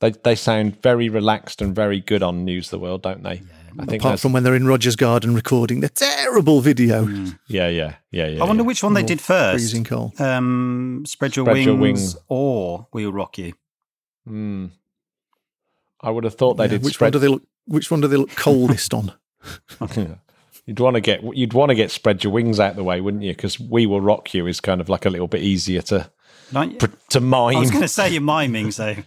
They 0.03 0.11
they 0.11 0.35
sound 0.35 0.81
very 0.81 1.07
relaxed 1.07 1.61
and 1.61 1.73
very 1.73 2.01
good 2.01 2.21
on 2.23 2.43
News 2.43 2.67
of 2.67 2.71
the 2.71 2.79
World, 2.79 3.03
don't 3.03 3.23
they? 3.23 3.41
I 3.79 3.85
think 3.85 4.03
Apart 4.03 4.19
from 4.19 4.33
when 4.33 4.43
they're 4.43 4.53
in 4.53 4.67
Rogers 4.67 4.97
Garden 4.97 5.33
recording 5.33 5.79
the 5.79 5.87
terrible 5.87 6.59
video, 6.59 7.07
yeah, 7.47 7.69
yeah, 7.69 7.95
yeah, 8.11 8.27
yeah. 8.27 8.43
I 8.43 8.45
wonder 8.45 8.63
yeah. 8.63 8.67
which 8.67 8.83
one 8.83 8.95
they 8.95 9.03
did 9.03 9.21
first. 9.21 9.61
freezing 9.61 9.85
cold. 9.85 10.19
Um, 10.19 11.05
spread 11.07 11.37
your 11.37 11.45
Spread 11.45 11.53
wings 11.53 11.65
Your 11.65 11.75
Wings. 11.77 12.17
or 12.27 12.87
We'll 12.91 13.13
Rock 13.13 13.37
You. 13.37 13.53
Mm. 14.27 14.71
I 16.01 16.09
would 16.09 16.25
have 16.25 16.35
thought 16.35 16.55
they 16.55 16.65
Yeah, 16.65 16.71
did. 16.71 16.83
which 16.83 16.95
spread, 16.95 17.07
one 17.07 17.11
do 17.13 17.19
they 17.19 17.29
look? 17.29 17.43
Which 17.65 17.89
one 17.89 18.01
do 18.01 18.09
they 18.09 18.17
look 18.17 18.35
coldest 18.35 18.93
on? 18.93 19.13
You'd 20.65 20.81
want 20.81 20.95
to 20.95 21.01
get 21.01 21.23
you'd 21.35 21.53
want 21.53 21.69
to 21.69 21.75
get 21.75 21.91
spread 21.91 22.25
your 22.25 22.33
wings 22.33 22.59
out 22.59 22.75
the 22.75 22.83
way, 22.83 22.99
wouldn't 22.99 23.23
you? 23.23 23.31
Because 23.31 23.57
we 23.57 23.85
will 23.85 24.01
rock 24.01 24.33
you 24.33 24.47
is 24.47 24.59
kind 24.59 24.81
of 24.81 24.89
like 24.89 25.05
a 25.05 25.09
little 25.09 25.29
bit 25.29 25.43
easier 25.43 25.81
to 25.83 26.11
Don't 26.51 26.77
to 27.11 27.21
mime. 27.21 27.55
I 27.55 27.59
was 27.61 27.71
going 27.71 27.83
to 27.83 27.87
say 27.87 28.09
you're 28.11 28.21
miming, 28.21 28.71
so 28.71 28.97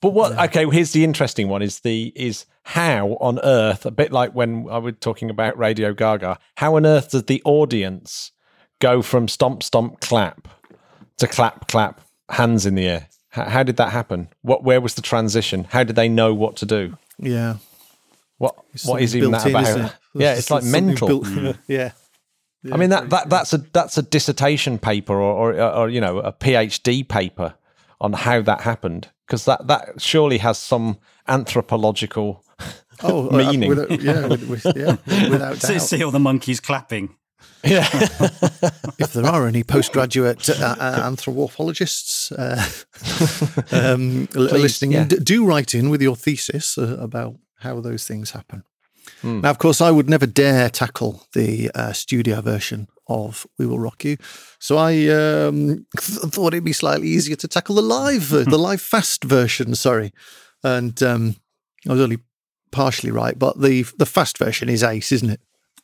But 0.00 0.10
what? 0.10 0.38
Okay, 0.38 0.64
well, 0.64 0.72
here's 0.74 0.92
the 0.92 1.04
interesting 1.04 1.48
one: 1.48 1.62
is 1.62 1.80
the 1.80 2.12
is 2.14 2.46
how 2.62 3.16
on 3.20 3.38
earth? 3.42 3.84
A 3.86 3.90
bit 3.90 4.12
like 4.12 4.32
when 4.34 4.66
I 4.70 4.78
was 4.78 4.94
talking 5.00 5.30
about 5.30 5.58
Radio 5.58 5.92
Gaga. 5.92 6.38
How 6.56 6.76
on 6.76 6.86
earth 6.86 7.10
does 7.10 7.24
the 7.24 7.42
audience 7.44 8.32
go 8.80 9.02
from 9.02 9.26
stomp 9.28 9.62
stomp 9.62 10.00
clap 10.00 10.46
to 11.16 11.26
clap 11.26 11.68
clap 11.68 12.00
hands 12.28 12.64
in 12.66 12.74
the 12.76 12.86
air? 12.86 13.08
How, 13.30 13.44
how 13.44 13.62
did 13.62 13.76
that 13.76 13.90
happen? 13.92 14.28
What? 14.42 14.62
Where 14.62 14.80
was 14.80 14.94
the 14.94 15.02
transition? 15.02 15.64
How 15.64 15.82
did 15.84 15.96
they 15.96 16.08
know 16.08 16.32
what 16.32 16.56
to 16.56 16.66
do? 16.66 16.96
Yeah, 17.18 17.56
What? 18.36 18.54
what 18.84 19.02
is 19.02 19.16
even 19.16 19.32
that 19.32 19.44
in, 19.46 19.50
about? 19.56 19.76
it? 19.80 19.94
Yeah, 20.14 20.34
it's 20.34 20.50
like 20.52 20.62
mental. 20.62 21.08
built- 21.08 21.24
mm. 21.24 21.58
yeah. 21.66 21.90
I 22.72 22.76
mean 22.76 22.90
that, 22.90 23.10
that 23.10 23.28
that's 23.30 23.52
a 23.52 23.58
that's 23.58 23.98
a 23.98 24.02
dissertation 24.02 24.78
paper 24.78 25.14
or, 25.14 25.54
or 25.54 25.60
or 25.62 25.88
you 25.88 26.00
know 26.00 26.18
a 26.18 26.32
PhD 26.32 27.06
paper 27.08 27.54
on 28.00 28.12
how 28.12 28.40
that 28.42 28.60
happened 28.62 29.08
because 29.26 29.44
that 29.44 29.66
that 29.66 30.00
surely 30.00 30.38
has 30.38 30.58
some 30.58 30.98
anthropological 31.26 32.42
Oh, 33.02 33.28
uh, 33.28 33.36
meaning. 33.36 33.68
without, 33.68 34.00
yeah, 34.02 34.26
with, 34.26 34.48
with, 34.48 34.66
yeah, 34.76 34.96
without 35.30 35.58
see, 35.58 35.74
doubt. 35.74 35.82
see 35.82 36.02
all 36.02 36.10
the 36.10 36.18
monkeys 36.18 36.58
clapping. 36.60 37.14
yeah 37.64 37.86
if 38.98 39.12
there 39.12 39.24
are 39.26 39.46
any 39.46 39.62
postgraduate 39.64 40.48
uh, 40.50 40.74
uh, 40.80 41.02
anthropologists 41.04 42.32
uh, 42.32 42.60
um, 43.72 44.28
l- 44.34 44.42
listening, 44.42 44.92
yeah. 44.92 45.04
d- 45.04 45.18
do 45.22 45.44
write 45.44 45.74
in 45.74 45.90
with 45.90 46.02
your 46.02 46.16
thesis 46.16 46.76
uh, 46.78 46.96
about 47.00 47.34
how 47.60 47.80
those 47.80 48.04
things 48.04 48.30
happen. 48.32 48.62
Hmm. 49.22 49.40
Now, 49.40 49.50
of 49.50 49.58
course, 49.58 49.80
I 49.80 49.90
would 49.90 50.08
never 50.08 50.26
dare 50.26 50.68
tackle 50.70 51.26
the 51.34 51.70
uh, 51.74 51.92
studio 51.92 52.40
version 52.40 52.88
of 53.08 53.46
We 53.58 53.66
Will 53.66 53.78
Rock 53.78 54.04
You. 54.04 54.16
So 54.58 54.76
I 54.76 55.06
um, 55.08 55.86
thought 55.96 56.54
it'd 56.54 56.64
be 56.64 56.72
slightly 56.72 57.08
easier 57.08 57.36
to 57.36 57.48
tackle 57.48 57.74
the 57.74 57.82
live, 57.82 58.32
uh, 58.32 58.44
the 58.44 58.58
live 58.58 58.80
fast 58.80 59.24
version. 59.24 59.74
Sorry, 59.74 60.12
and 60.62 61.02
um, 61.02 61.36
I 61.88 61.92
was 61.92 62.00
only 62.00 62.18
partially 62.70 63.10
right, 63.10 63.38
but 63.38 63.60
the 63.60 63.84
the 63.96 64.06
fast 64.06 64.38
version 64.38 64.68
is 64.68 64.82
ace, 64.82 65.12
isn't 65.12 65.30
it? 65.30 65.40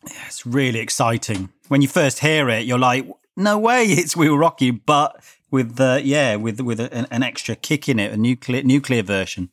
Yeah, 0.07 0.25
It's 0.27 0.45
really 0.45 0.81
exciting. 0.81 1.51
When 1.69 1.81
you 1.83 1.89
first 1.89 2.19
hear 2.21 2.51
it, 2.51 2.67
you're 2.67 2.79
like, 2.79 3.07
"No 3.37 3.59
way, 3.59 3.85
it's 3.85 4.17
We 4.17 4.29
Will 4.29 4.39
Rock 4.39 4.61
You!" 4.61 4.75
But 4.75 5.23
with 5.51 5.77
the 5.77 6.03
yeah, 6.05 6.37
with 6.37 6.61
with 6.61 6.81
an, 6.81 7.07
an 7.11 7.23
extra 7.23 7.57
kick 7.57 7.89
in 7.89 7.99
it, 7.99 8.13
a 8.13 8.17
nuclear 8.17 8.63
nuclear 8.63 9.03
version. 9.03 9.51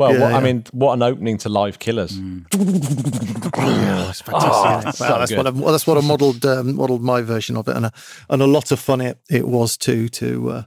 Well, 0.00 0.14
Yeah, 0.14 0.20
what, 0.20 0.32
I 0.32 0.40
mean, 0.40 0.64
what 0.72 0.94
an 0.94 1.02
opening 1.02 1.36
to 1.38 1.50
Live 1.50 1.78
Killers. 1.78 2.18
Yeah, 3.60 4.04
that's 4.06 4.22
fantastic. 4.22 4.94
so 4.94 5.18
that's 5.18 5.32
what 5.32 5.46
I, 5.46 5.50
well, 5.50 5.72
that's 5.72 5.86
what 5.86 5.98
I 5.98 6.00
modelled 6.00 6.44
um, 6.46 6.76
modelled 6.76 7.02
my 7.02 7.20
version 7.20 7.56
of 7.56 7.68
it, 7.68 7.76
and 7.76 7.86
a 7.86 7.92
and 8.30 8.40
a 8.40 8.46
lot 8.46 8.72
of 8.72 8.80
fun 8.80 9.00
it, 9.00 9.18
it 9.28 9.46
was 9.46 9.76
too 9.76 10.08
to 10.10 10.50
uh, 10.50 10.62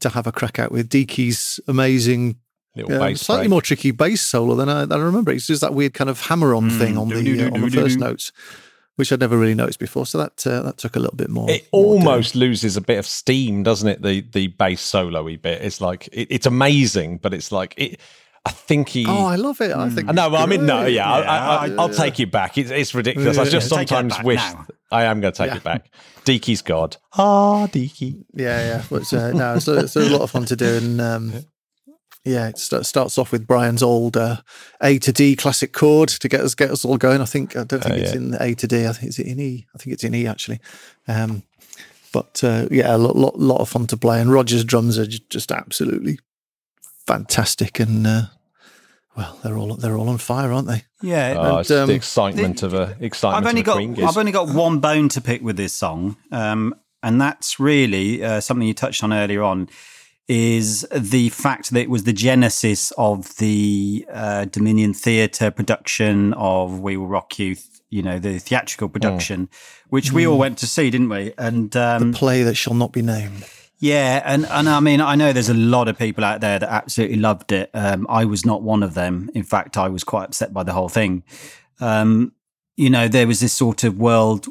to 0.00 0.10
have 0.10 0.26
a 0.26 0.32
crack 0.32 0.58
out 0.58 0.70
with 0.72 0.88
Deaky's 0.88 1.58
amazing. 1.66 2.36
Little 2.74 2.92
um, 2.92 2.98
bass 3.00 3.22
slightly 3.22 3.44
break. 3.44 3.50
more 3.50 3.62
tricky 3.62 3.90
bass 3.90 4.20
solo 4.20 4.54
than 4.54 4.68
I, 4.68 4.84
than 4.84 5.00
I 5.00 5.02
remember. 5.02 5.32
It's 5.32 5.46
just 5.46 5.62
that 5.62 5.72
weird 5.72 5.94
kind 5.94 6.10
of 6.10 6.20
hammer-on 6.20 6.68
thing 6.70 6.98
on 6.98 7.08
the 7.08 7.46
uh, 7.46 7.54
on 7.54 7.62
the 7.62 7.70
first 7.70 7.98
notes, 7.98 8.32
which 8.96 9.10
I'd 9.12 9.20
never 9.20 9.38
really 9.38 9.54
noticed 9.54 9.78
before. 9.78 10.04
So 10.04 10.18
that 10.18 10.46
uh, 10.46 10.60
that 10.62 10.76
took 10.76 10.96
a 10.96 11.00
little 11.00 11.16
bit 11.16 11.30
more. 11.30 11.48
It 11.50 11.66
more 11.72 11.94
doing. 11.94 12.06
almost 12.06 12.34
loses 12.34 12.76
a 12.76 12.82
bit 12.82 12.98
of 12.98 13.06
steam, 13.06 13.62
doesn't 13.62 13.88
it? 13.88 14.02
The 14.02 14.20
the 14.20 14.48
bass 14.48 14.82
solo-y 14.82 15.36
bit. 15.36 15.62
It's 15.62 15.80
like 15.80 16.08
it, 16.12 16.28
it's 16.30 16.46
amazing, 16.46 17.18
but 17.18 17.32
it's 17.32 17.50
like 17.50 17.72
it. 17.78 17.98
I 18.46 18.50
think 18.50 18.88
he. 18.90 19.04
Oh, 19.08 19.26
I 19.26 19.34
love 19.36 19.60
it. 19.60 19.72
I 19.74 19.88
think. 19.90 20.06
No, 20.06 20.12
know, 20.28 20.34
it's 20.34 20.42
I 20.42 20.46
mean, 20.46 20.66
no, 20.66 20.82
great. 20.82 20.94
yeah, 20.94 21.10
I, 21.12 21.18
I, 21.18 21.66
Yeah, 21.66 21.74
I, 21.74 21.82
I'll 21.82 21.88
take 21.88 22.20
it 22.20 22.30
back. 22.30 22.56
It's, 22.56 22.70
it's 22.70 22.94
ridiculous. 22.94 23.38
I 23.38 23.44
just 23.44 23.68
sometimes 23.68 24.14
wish 24.22 24.38
now. 24.38 24.66
I 24.90 25.04
am 25.04 25.20
going 25.20 25.32
to 25.32 25.36
take 25.38 25.50
Yeah. 25.50 25.56
it 25.56 25.64
back. 25.64 25.90
Deaky's 26.24 26.62
God. 26.62 26.96
Ah, 27.18 27.66
Deaky. 27.66 28.24
Yeah, 28.34 28.66
yeah. 28.66 28.82
But 28.88 29.12
uh, 29.12 29.32
no, 29.32 29.54
it's, 29.56 29.66
a- 29.68 29.78
it's 29.80 29.96
a 29.96 30.08
lot 30.08 30.20
of 30.22 30.30
fun 30.30 30.44
to 30.46 30.54
do, 30.56 30.76
and 30.76 31.00
um, 31.00 31.32
yeah, 32.24 32.48
it 32.48 32.58
st- 32.58 32.86
starts 32.86 33.18
off 33.18 33.32
with 33.32 33.46
Brian's 33.48 33.82
old 33.82 34.16
uh, 34.16 34.36
A 34.80 34.98
to 35.00 35.12
D 35.12 35.34
classic 35.36 35.72
chord 35.72 36.08
to 36.10 36.28
get 36.28 36.40
us 36.40 36.54
get 36.54 36.70
us 36.70 36.84
all 36.84 36.98
going. 36.98 37.20
I 37.20 37.24
think 37.24 37.56
I 37.56 37.64
don't 37.64 37.82
think 37.82 37.94
Oh, 37.94 37.98
it's 37.98 38.12
yeah. 38.12 38.18
in 38.18 38.36
A 38.40 38.54
to 38.54 38.66
D. 38.68 38.86
I 38.86 38.92
think 38.92 39.08
it's 39.08 39.18
in 39.18 39.40
E. 39.40 39.66
I 39.74 39.78
think 39.78 39.92
it's 39.94 40.04
in 40.04 40.14
E 40.14 40.26
actually. 40.26 40.60
Um, 41.08 41.42
but 42.12 42.42
uh, 42.44 42.66
yeah, 42.70 42.94
a 42.94 42.98
lot, 42.98 43.16
lot, 43.16 43.38
lot 43.38 43.60
of 43.60 43.68
fun 43.68 43.86
to 43.88 43.96
play, 43.96 44.20
and 44.20 44.30
Roger's 44.32 44.64
drums 44.64 44.98
are 44.98 45.06
just 45.06 45.50
absolutely 45.50 46.18
fantastic, 47.06 47.78
and 47.80 48.06
uh, 48.06 48.22
well, 49.16 49.38
they're 49.42 49.56
all 49.56 49.74
they're 49.76 49.96
all 49.96 50.08
on 50.08 50.18
fire, 50.18 50.52
aren't 50.52 50.68
they? 50.68 50.82
Yeah, 51.02 51.34
Oh, 51.36 51.50
And, 51.50 51.60
it's 51.60 51.70
um, 51.70 51.88
the 51.88 51.94
excitement 51.94 52.62
of 52.62 52.74
a 52.74 52.96
excitement 53.00 53.44
I've 53.46 53.48
only 53.48 53.60
of 53.62 53.66
a 53.66 53.70
got 53.70 53.74
Queen. 53.76 54.04
I've 54.04 54.16
only 54.18 54.32
got 54.32 54.48
one 54.48 54.78
bone 54.80 55.08
to 55.10 55.20
pick 55.20 55.42
with 55.42 55.56
this 55.56 55.72
song, 55.72 56.16
um, 56.32 56.74
and 57.02 57.20
that's 57.20 57.58
really 57.58 58.22
uh, 58.22 58.40
something 58.40 58.66
you 58.66 58.74
touched 58.74 59.02
on 59.02 59.12
earlier 59.12 59.42
on. 59.42 59.68
Is 60.28 60.84
the 60.92 61.28
fact 61.28 61.70
that 61.70 61.80
it 61.80 61.88
was 61.88 62.02
the 62.02 62.12
genesis 62.12 62.92
of 62.98 63.36
the 63.36 64.04
uh, 64.12 64.46
Dominion 64.46 64.92
Theatre 64.92 65.52
production 65.52 66.32
of 66.34 66.80
"We 66.80 66.96
Will 66.96 67.06
Rock 67.06 67.38
You," 67.38 67.54
you 67.90 68.02
know, 68.02 68.18
the 68.18 68.40
theatrical 68.40 68.88
production, 68.88 69.48
which 69.88 70.10
we 70.10 70.26
all 70.26 70.36
went 70.36 70.58
to 70.58 70.66
see, 70.66 70.90
didn't 70.90 71.10
we? 71.10 71.32
And 71.38 71.76
um, 71.76 72.12
Play 72.12 72.42
that 72.42 72.56
shall 72.56 72.74
not 72.74 72.90
be 72.92 73.02
named. 73.02 73.44
Yeah, 73.78 74.22
and 74.24 74.46
and 74.46 74.68
I 74.68 74.80
mean, 74.80 75.00
I 75.00 75.16
know 75.16 75.32
there's 75.32 75.50
a 75.50 75.54
lot 75.54 75.88
of 75.88 75.98
people 75.98 76.24
out 76.24 76.40
there 76.40 76.58
that 76.58 76.68
absolutely 76.68 77.18
loved 77.18 77.52
it. 77.52 77.70
Um, 77.74 78.06
I 78.08 78.24
was 78.24 78.46
not 78.46 78.62
one 78.62 78.82
of 78.82 78.94
them. 78.94 79.30
In 79.34 79.42
fact, 79.42 79.76
I 79.76 79.88
was 79.88 80.02
quite 80.02 80.24
upset 80.24 80.52
by 80.52 80.62
the 80.62 80.72
whole 80.72 80.88
thing. 80.88 81.24
Um, 81.80 82.32
you 82.76 82.88
know, 82.88 83.08
there 83.08 83.26
was 83.26 83.40
this 83.40 83.52
sort 83.52 83.84
of 83.84 83.98
world. 83.98 84.46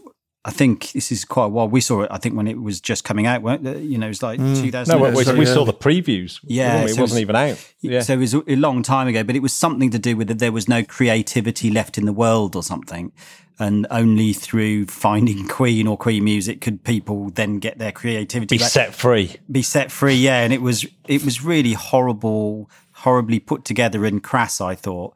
I 0.48 0.52
think 0.52 0.92
this 0.92 1.12
is 1.12 1.26
quite 1.26 1.46
a 1.46 1.50
while. 1.50 1.68
We 1.68 1.82
saw 1.82 2.04
it. 2.04 2.10
I 2.12 2.20
think 2.20 2.36
when 2.38 2.48
it 2.48 2.62
was 2.62 2.80
just 2.80 3.04
coming 3.04 3.26
out. 3.26 3.42
weren't 3.42 3.66
it? 3.66 3.82
You 3.82 3.98
know, 3.98 4.06
it 4.06 4.10
was 4.10 4.22
like 4.22 4.38
2000. 4.40 4.96
no, 4.96 5.04
we, 5.10 5.24
we, 5.26 5.40
we 5.40 5.46
saw 5.48 5.66
the 5.66 5.74
previews. 5.74 6.40
Yeah, 6.44 6.84
it 6.84 6.90
so 6.90 7.02
wasn't 7.02 7.16
was- 7.16 7.20
even 7.22 7.36
out. 7.36 7.72
Yeah, 7.82 8.02
So 8.02 8.14
it 8.14 8.18
was 8.18 8.36
a 8.36 8.56
long 8.56 8.84
time 8.84 9.08
ago, 9.08 9.24
but 9.24 9.36
it 9.36 9.42
was 9.42 9.54
something 9.54 9.90
to 9.90 9.98
do 9.98 10.16
with 10.16 10.28
that 10.28 10.38
there 10.38 10.52
was 10.52 10.68
no 10.70 10.84
creativity 10.84 11.72
left 11.72 11.98
in 11.98 12.06
the 12.06 12.14
world 12.14 12.56
or 12.56 12.62
something. 12.62 13.12
And 13.58 13.88
only 13.90 14.34
through 14.34 14.86
finding 14.86 15.48
Queen 15.60 15.88
or 15.88 15.98
Queen 15.98 16.24
music 16.24 16.62
could 16.62 16.84
people 16.84 17.32
then 17.32 17.58
get 17.58 17.80
their 17.80 17.92
creativity 17.92 18.56
be 18.56 18.60
back. 18.60 18.70
set 18.70 18.94
free. 18.94 19.38
be 19.52 19.64
set 19.64 19.92
free 19.92 20.14
yeah 20.16 20.44
and 20.44 20.52
it 20.54 20.62
was 20.62 20.86
it 21.08 21.24
was 21.26 21.42
really 21.44 21.74
horrible 21.74 22.70
horribly 22.92 23.40
put 23.40 23.64
together 23.66 24.04
and 24.06 24.22
crass 24.24 24.60
i 24.60 24.76
thought 24.76 25.14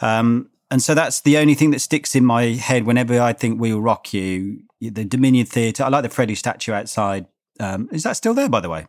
um 0.00 0.48
and 0.70 0.82
so 0.82 0.94
that's 0.94 1.20
the 1.20 1.38
only 1.38 1.54
thing 1.54 1.70
that 1.70 1.80
sticks 1.80 2.14
in 2.16 2.24
my 2.24 2.44
head 2.46 2.84
whenever 2.86 3.20
i 3.20 3.32
think 3.32 3.60
we'll 3.60 3.80
rock 3.80 4.12
you 4.12 4.60
the 4.80 5.04
dominion 5.04 5.46
theatre 5.46 5.84
i 5.84 5.88
like 5.88 6.02
the 6.02 6.08
freddie 6.08 6.34
statue 6.34 6.72
outside 6.72 7.26
um 7.60 7.88
is 7.92 8.02
that 8.02 8.14
still 8.16 8.34
there 8.34 8.48
by 8.48 8.60
the 8.60 8.68
way 8.68 8.86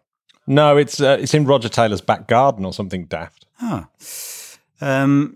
No, 0.47 0.77
it's 0.77 1.01
uh, 1.01 1.17
it's 1.19 1.33
in 1.33 1.45
Roger 1.45 1.67
Taylor's 1.69 1.99
back 2.01 2.27
garden 2.27 2.63
or 2.65 2.73
something 2.73 3.05
daft. 3.05 3.45
oh 3.61 3.85
um 4.81 5.35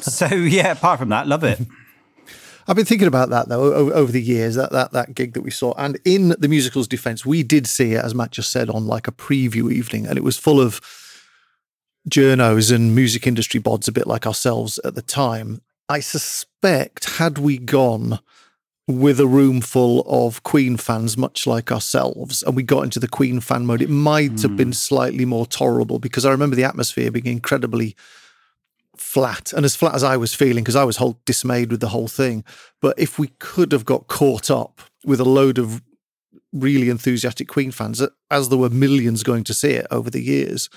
so 0.00 0.26
yeah 0.56 0.72
apart 0.72 0.98
from 0.98 1.10
that 1.10 1.26
love 1.26 1.44
it 1.44 1.60
I've 2.68 2.74
been 2.74 2.84
thinking 2.84 3.06
about 3.06 3.30
that 3.30 3.48
though 3.48 3.92
over 3.92 4.10
the 4.10 4.20
years. 4.20 4.56
That 4.56 4.72
that 4.72 4.90
that 4.90 5.14
gig 5.14 5.34
that 5.34 5.42
we 5.42 5.52
saw, 5.52 5.72
and 5.78 6.00
in 6.04 6.30
the 6.40 6.48
musical's 6.48 6.88
defence, 6.88 7.24
we 7.24 7.44
did 7.44 7.68
see 7.68 7.92
it 7.92 8.04
as 8.04 8.12
Matt 8.12 8.32
just 8.32 8.50
said 8.50 8.68
on 8.68 8.88
like 8.88 9.06
a 9.06 9.12
preview 9.12 9.72
evening, 9.72 10.04
and 10.04 10.18
it 10.18 10.24
was 10.24 10.36
full 10.36 10.60
of 10.60 10.80
journos 12.10 12.74
and 12.74 12.92
music 12.94 13.24
industry 13.24 13.60
bods, 13.60 13.86
a 13.86 13.92
bit 13.92 14.08
like 14.08 14.26
ourselves 14.26 14.80
at 14.84 14.96
the 14.96 15.02
time. 15.02 15.62
I 15.88 16.00
suspect 16.00 17.16
had 17.16 17.38
we 17.38 17.58
gone 17.58 18.18
with 18.88 19.18
a 19.18 19.26
room 19.26 19.60
full 19.60 20.04
of 20.06 20.42
Queen 20.42 20.76
fans, 20.76 21.16
much 21.16 21.46
like 21.46 21.72
ourselves, 21.72 22.42
and 22.42 22.54
we 22.54 22.62
got 22.62 22.84
into 22.84 23.00
the 23.00 23.08
Queen 23.08 23.40
fan 23.40 23.66
mode, 23.66 23.82
it 23.82 23.90
might 23.90 24.42
have 24.42 24.56
been 24.56 24.68
hmm. 24.68 24.72
slightly 24.72 25.24
more 25.24 25.46
tolerable 25.46 25.98
because 25.98 26.24
I 26.24 26.30
remember 26.30 26.56
the 26.56 26.64
atmosphere 26.64 27.10
being 27.10 27.26
incredibly 27.26 27.96
flat 28.96 29.52
and 29.52 29.64
as 29.64 29.76
flat 29.76 29.94
as 29.94 30.02
I 30.02 30.16
was 30.16 30.34
feeling 30.34 30.64
because 30.64 30.76
I 30.76 30.84
was 30.84 30.96
whole 30.96 31.18
dismayed 31.24 31.70
with 31.70 31.80
the 31.80 31.88
whole 31.88 32.08
thing. 32.08 32.44
But 32.80 32.98
if 32.98 33.18
we 33.18 33.28
could 33.38 33.72
have 33.72 33.84
got 33.84 34.06
caught 34.06 34.50
up 34.50 34.80
with 35.04 35.20
a 35.20 35.24
load 35.24 35.58
of 35.58 35.82
really 36.52 36.88
enthusiastic 36.88 37.48
Queen 37.48 37.72
fans, 37.72 38.02
as 38.30 38.48
there 38.48 38.58
were 38.58 38.70
millions 38.70 39.22
going 39.22 39.44
to 39.44 39.54
see 39.54 39.70
it 39.70 39.86
over 39.90 40.10
the 40.10 40.22
years, 40.22 40.70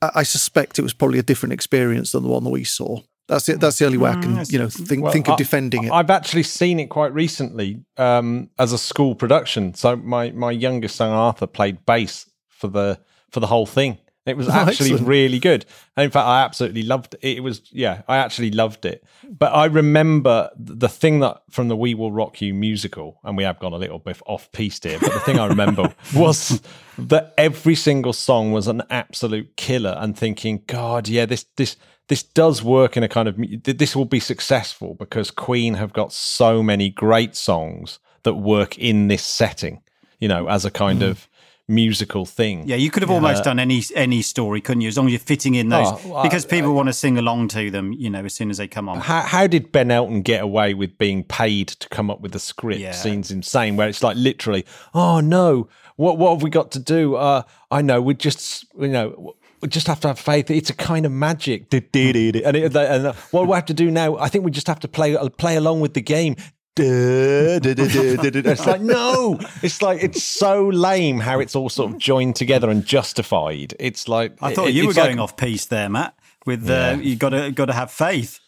I 0.00 0.10
I 0.16 0.22
suspect 0.22 0.78
it 0.78 0.82
was 0.82 0.94
probably 0.94 1.18
a 1.18 1.24
different 1.24 1.54
experience 1.54 2.12
than 2.12 2.22
the 2.22 2.28
one 2.28 2.44
that 2.44 2.50
we 2.50 2.64
saw. 2.64 3.00
That's 3.26 3.48
it. 3.48 3.58
That's 3.60 3.78
the 3.78 3.86
only 3.86 3.96
way 3.98 4.10
I 4.10 4.20
can, 4.20 4.44
you 4.48 4.58
know, 4.58 4.68
think 4.68 5.02
Well, 5.02 5.12
think 5.12 5.28
of 5.28 5.34
I- 5.34 5.36
defending 5.36 5.84
it. 5.84 5.90
I've 5.92 6.10
actually 6.10 6.42
seen 6.42 6.78
it 6.78 6.86
quite 6.90 7.12
recently 7.14 7.80
um, 7.96 8.50
as 8.58 8.72
a 8.72 8.78
school 8.78 9.14
production. 9.14 9.72
So 9.74 9.96
my 9.96 10.30
my 10.32 10.50
youngest 10.50 10.96
son 10.96 11.10
Arthur 11.10 11.46
played 11.46 11.86
bass 11.86 12.28
for 12.48 12.68
the 12.68 12.98
for 13.30 13.40
the 13.40 13.46
whole 13.46 13.66
thing. 13.66 13.98
It 14.26 14.36
was 14.36 14.48
actually 14.50 14.92
excellent. 14.92 15.06
really 15.06 15.38
good. 15.38 15.66
And 15.96 16.04
in 16.04 16.10
fact, 16.10 16.26
I 16.26 16.42
absolutely 16.42 16.82
loved 16.82 17.14
it. 17.14 17.36
It 17.36 17.40
was 17.40 17.62
yeah, 17.70 18.02
I 18.08 18.16
actually 18.16 18.50
loved 18.50 18.84
it. 18.84 19.04
But 19.28 19.54
I 19.54 19.66
remember 19.66 20.50
the 20.56 20.88
thing 20.88 21.20
that 21.20 21.42
from 21.50 21.68
the 21.68 21.76
We 21.76 21.94
Will 21.94 22.12
Rock 22.12 22.40
You 22.40 22.54
musical, 22.54 23.20
and 23.24 23.36
we 23.36 23.44
have 23.44 23.58
gone 23.58 23.72
a 23.72 23.78
little 23.78 23.98
bit 23.98 24.20
off 24.26 24.50
piece 24.52 24.82
here. 24.82 24.98
But 24.98 25.12
the 25.12 25.20
thing 25.20 25.38
I 25.38 25.46
remember 25.46 25.94
was 26.14 26.62
that 26.98 27.34
every 27.36 27.74
single 27.74 28.12
song 28.12 28.52
was 28.52 28.68
an 28.68 28.82
absolute 28.90 29.56
killer. 29.56 29.96
And 29.98 30.16
thinking, 30.16 30.62
God, 30.66 31.08
yeah, 31.08 31.26
this 31.26 31.44
this 31.56 31.76
this 32.08 32.22
does 32.22 32.62
work 32.62 32.96
in 32.96 33.02
a 33.02 33.08
kind 33.08 33.28
of 33.28 33.36
this 33.64 33.96
will 33.96 34.04
be 34.04 34.20
successful 34.20 34.94
because 34.94 35.30
Queen 35.30 35.74
have 35.74 35.92
got 35.92 36.12
so 36.12 36.62
many 36.62 36.90
great 36.90 37.34
songs 37.34 37.98
that 38.24 38.34
work 38.34 38.78
in 38.78 39.08
this 39.08 39.22
setting, 39.22 39.82
you 40.18 40.28
know, 40.28 40.48
as 40.48 40.64
a 40.64 40.70
kind 40.70 41.02
of 41.02 41.28
musical 41.66 42.26
thing. 42.26 42.68
yeah 42.68 42.76
you 42.76 42.90
could 42.90 43.02
have 43.02 43.10
almost 43.10 43.42
done 43.42 43.58
any 43.58 43.82
any 43.94 44.20
story 44.20 44.60
couldn't 44.60 44.82
you 44.82 44.88
as 44.88 44.98
long 44.98 45.06
as 45.06 45.12
you're 45.12 45.18
fitting 45.18 45.54
in 45.54 45.70
those 45.70 45.86
Oh, 45.88 46.00
well, 46.04 46.22
because 46.22 46.44
people 46.44 46.74
want 46.74 46.88
to 46.88 46.92
sing 46.92 47.16
along 47.16 47.48
to 47.48 47.70
them 47.70 47.92
you 47.94 48.10
know 48.10 48.22
as 48.24 48.34
soon 48.34 48.50
as 48.50 48.58
they 48.58 48.68
come 48.68 48.86
on 48.88 49.00
How, 49.00 49.22
how 49.22 49.46
did 49.46 49.72
Ben 49.72 49.90
Elton 49.90 50.20
get 50.20 50.42
away 50.42 50.74
with 50.74 50.98
being 50.98 51.24
paid 51.24 51.68
to 51.68 51.88
come 51.88 52.10
up 52.10 52.20
with 52.20 52.32
the 52.32 52.38
script? 52.38 52.80
Yeah. 52.80 52.92
Seems 52.92 53.30
insane. 53.30 53.76
Where 53.76 53.88
it's 53.88 54.02
like 54.02 54.16
literally, 54.16 54.66
oh 54.92 55.20
no, 55.20 55.68
what 55.96 56.18
what 56.18 56.32
have 56.34 56.42
we 56.42 56.50
got 56.50 56.70
to 56.72 56.78
do? 56.78 57.14
Uh, 57.16 57.42
I 57.70 57.80
know 57.82 58.02
we 58.02 58.14
just 58.14 58.66
you 58.78 58.88
know 58.88 59.34
we 59.60 59.68
just 59.68 59.86
have 59.86 60.00
to 60.00 60.08
have 60.08 60.18
faith. 60.18 60.50
It's 60.50 60.68
a 60.70 60.74
kind 60.74 61.06
of 61.06 61.12
magic. 61.12 61.68
And, 61.72 62.56
it, 62.56 62.76
and 62.76 63.06
uh, 63.06 63.12
what 63.30 63.46
we 63.48 63.54
have 63.54 63.64
to 63.66 63.74
do 63.74 63.90
now? 63.90 64.16
I 64.18 64.28
think 64.28 64.44
we 64.44 64.50
just 64.50 64.66
have 64.66 64.80
to 64.80 64.88
play 64.88 65.16
play 65.38 65.56
along 65.56 65.80
with 65.80 65.94
the 65.94 66.02
game. 66.02 66.36
It's 66.76 68.66
like 68.66 68.80
no, 68.80 69.38
it's 69.62 69.80
like 69.82 70.02
it's 70.02 70.22
so 70.22 70.68
lame 70.68 71.20
how 71.20 71.38
it's 71.40 71.54
all 71.54 71.68
sort 71.68 71.92
of 71.92 71.98
joined 71.98 72.36
together 72.36 72.70
and 72.70 72.84
justified. 72.84 73.74
It's 73.78 74.08
like 74.08 74.36
i 74.42 74.52
thought 74.54 74.68
it- 74.68 74.74
you 74.74 74.84
were 74.84 74.90
it's 74.90 74.98
like- 74.98 75.06
going 75.08 75.20
off 75.20 75.36
piece 75.36 75.66
there 75.66 75.88
matt 75.88 76.14
with 76.46 76.68
uh, 76.68 76.96
you 77.00 77.16
got 77.16 77.30
to 77.30 77.50
got 77.52 77.66
to 77.66 77.72
have 77.72 77.90
faith 77.90 78.40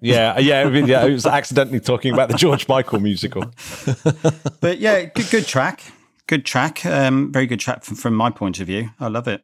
Yeah, 0.00 0.38
yeah, 0.38 0.60
I 0.60 0.70
mean, 0.70 0.86
yeah. 0.86 1.02
I 1.02 1.10
was 1.10 1.26
accidentally 1.26 1.80
talking 1.80 2.12
about 2.14 2.28
the 2.30 2.36
George 2.36 2.66
Michael 2.68 3.00
musical. 3.00 3.44
But 4.60 4.78
yeah, 4.78 5.04
good, 5.04 5.30
good 5.30 5.46
track. 5.46 5.82
Good 6.26 6.44
track. 6.46 6.84
Um, 6.86 7.30
very 7.32 7.46
good 7.46 7.60
track 7.60 7.84
from, 7.84 7.96
from 7.96 8.14
my 8.14 8.30
point 8.30 8.58
of 8.60 8.66
view. 8.66 8.90
I 8.98 9.08
love 9.08 9.28
it. 9.28 9.42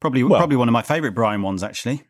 Probably, 0.00 0.22
probably 0.24 0.56
one 0.56 0.68
of 0.68 0.72
my 0.72 0.82
favourite 0.82 1.14
Brian 1.14 1.42
ones, 1.42 1.62
actually. 1.62 2.02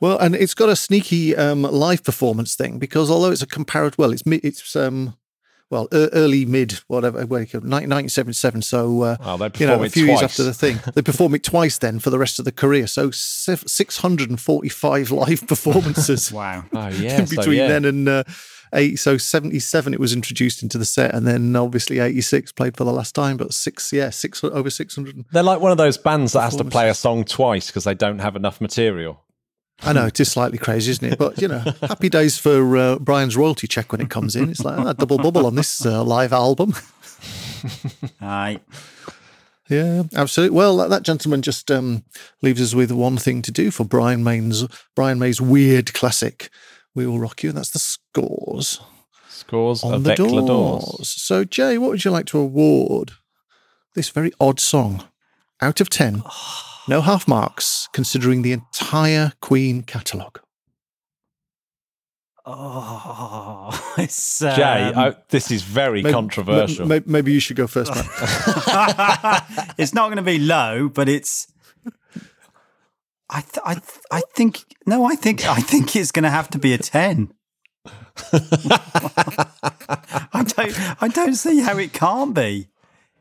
Well, 0.00 0.18
and 0.18 0.34
it's 0.34 0.54
got 0.54 0.70
a 0.70 0.76
sneaky 0.76 1.36
um, 1.36 1.62
live 1.62 2.02
performance 2.02 2.54
thing 2.54 2.78
because 2.78 3.10
although 3.10 3.30
it's 3.30 3.42
a 3.42 3.46
comparative, 3.46 3.98
well, 3.98 4.12
it's 4.12 4.22
it's 4.26 4.74
um, 4.74 5.14
well, 5.70 5.88
early 5.92 6.44
mid 6.44 6.72
whatever, 6.88 7.24
where 7.26 7.40
1977. 7.42 8.62
So 8.62 9.02
uh, 9.02 9.36
they 9.36 9.50
you 9.58 9.66
know, 9.66 9.80
a 9.80 9.84
it 9.84 9.92
few 9.92 10.06
years 10.06 10.22
after 10.22 10.42
the 10.42 10.52
thing, 10.52 10.80
they 10.94 11.02
perform 11.02 11.34
it 11.34 11.44
twice 11.44 11.78
then 11.78 12.00
for 12.00 12.10
the 12.10 12.18
rest 12.18 12.38
of 12.38 12.44
the 12.44 12.52
career. 12.52 12.86
So 12.88 13.10
645 13.12 15.10
live 15.10 15.46
performances. 15.46 16.32
Wow. 16.40 16.64
Oh 16.72 16.88
yeah, 16.88 17.20
in 17.20 17.26
so, 17.26 17.36
between 17.36 17.58
yeah. 17.58 17.68
then 17.68 17.84
and 17.84 18.08
uh, 18.08 18.24
eight. 18.72 18.98
So 18.98 19.18
seventy 19.18 19.58
seven, 19.58 19.92
it 19.92 20.00
was 20.00 20.14
introduced 20.14 20.62
into 20.62 20.78
the 20.78 20.84
set, 20.84 21.14
and 21.14 21.26
then 21.26 21.54
obviously 21.54 21.98
eighty 21.98 22.22
six 22.22 22.52
played 22.52 22.76
for 22.76 22.84
the 22.84 22.92
last 22.92 23.14
time. 23.14 23.36
But 23.36 23.52
six, 23.52 23.92
yeah, 23.92 24.08
six 24.10 24.42
over 24.42 24.70
six 24.70 24.94
hundred. 24.94 25.24
They're 25.32 25.42
like 25.42 25.60
one 25.60 25.72
of 25.72 25.78
those 25.78 25.98
bands 25.98 26.32
that 26.32 26.40
has 26.42 26.56
to 26.56 26.64
play 26.64 26.88
a 26.88 26.94
song 26.94 27.24
twice 27.24 27.66
because 27.66 27.84
they 27.84 27.94
don't 27.94 28.20
have 28.20 28.36
enough 28.36 28.60
material. 28.60 29.22
I 29.82 29.92
know 29.92 30.06
it 30.06 30.20
is 30.20 30.30
slightly 30.30 30.58
crazy, 30.58 30.90
isn't 30.90 31.12
it? 31.12 31.18
But 31.18 31.40
you 31.40 31.48
know, 31.48 31.58
happy 31.82 32.08
days 32.08 32.38
for 32.38 32.76
uh, 32.76 32.98
Brian's 32.98 33.36
royalty 33.36 33.66
check 33.66 33.92
when 33.92 34.00
it 34.00 34.10
comes 34.10 34.36
in. 34.36 34.50
It's 34.50 34.64
like 34.64 34.78
ah, 34.78 34.92
double 34.92 35.18
bubble 35.18 35.46
on 35.46 35.54
this 35.54 35.84
uh, 35.84 36.02
live 36.04 36.32
album. 36.32 36.74
Aye. 38.20 38.60
Yeah, 39.68 40.02
absolutely. 40.16 40.56
Well, 40.56 40.76
that, 40.78 40.90
that 40.90 41.04
gentleman 41.04 41.42
just 41.42 41.70
um, 41.70 42.02
leaves 42.42 42.60
us 42.60 42.74
with 42.74 42.90
one 42.90 43.16
thing 43.16 43.40
to 43.42 43.52
do 43.52 43.70
for 43.70 43.84
Brian 43.84 44.24
May's 44.24 44.66
Brian 44.96 45.18
May's 45.18 45.40
weird 45.40 45.94
classic. 45.94 46.50
We 46.94 47.06
will 47.06 47.20
rock 47.20 47.42
you, 47.42 47.50
and 47.50 47.58
that's 47.58 47.70
the 47.70 47.78
scores. 47.78 48.80
Scores 49.28 49.84
on 49.84 49.94
of 49.94 50.04
the 50.04 50.16
doors. 50.16 50.44
doors. 50.44 51.08
So, 51.08 51.44
Jay, 51.44 51.78
what 51.78 51.90
would 51.90 52.04
you 52.04 52.10
like 52.10 52.26
to 52.26 52.38
award 52.38 53.12
this 53.94 54.10
very 54.10 54.32
odd 54.40 54.58
song 54.60 55.04
out 55.62 55.80
of 55.80 55.88
10? 55.88 56.24
No 56.90 57.00
half 57.02 57.28
marks, 57.28 57.88
considering 57.92 58.42
the 58.42 58.50
entire 58.50 59.32
Queen 59.40 59.82
catalogue. 59.82 60.40
Oh, 62.44 63.92
it's 63.98 64.42
um, 64.42 64.56
Jay, 64.56 64.92
I, 64.96 65.14
this 65.28 65.52
is 65.52 65.62
very 65.62 66.02
Maybe- 66.02 66.12
controversial. 66.12 66.88
may- 66.88 67.02
Maybe 67.06 67.32
you 67.32 67.38
should 67.38 67.56
go 67.56 67.68
first, 67.68 67.94
Matt. 67.94 68.06
it's 69.78 69.94
not 69.94 70.08
going 70.08 70.16
to 70.16 70.22
be 70.22 70.40
low, 70.40 70.88
but 70.88 71.08
it's. 71.08 71.46
I 73.28 73.42
th- 73.42 73.62
I 73.64 73.74
th- 73.74 74.00
I 74.10 74.22
think 74.34 74.64
no, 74.84 75.04
I 75.04 75.14
think 75.14 75.46
I 75.46 75.60
think 75.60 75.94
it's 75.94 76.10
going 76.10 76.24
to 76.24 76.30
have 76.30 76.50
to 76.50 76.58
be 76.58 76.74
a 76.74 76.78
ten. 76.78 77.32
I 78.32 80.42
don't 80.44 81.02
I 81.02 81.06
don't 81.06 81.36
see 81.36 81.60
how 81.60 81.78
it 81.78 81.92
can't 81.92 82.34
be. 82.34 82.66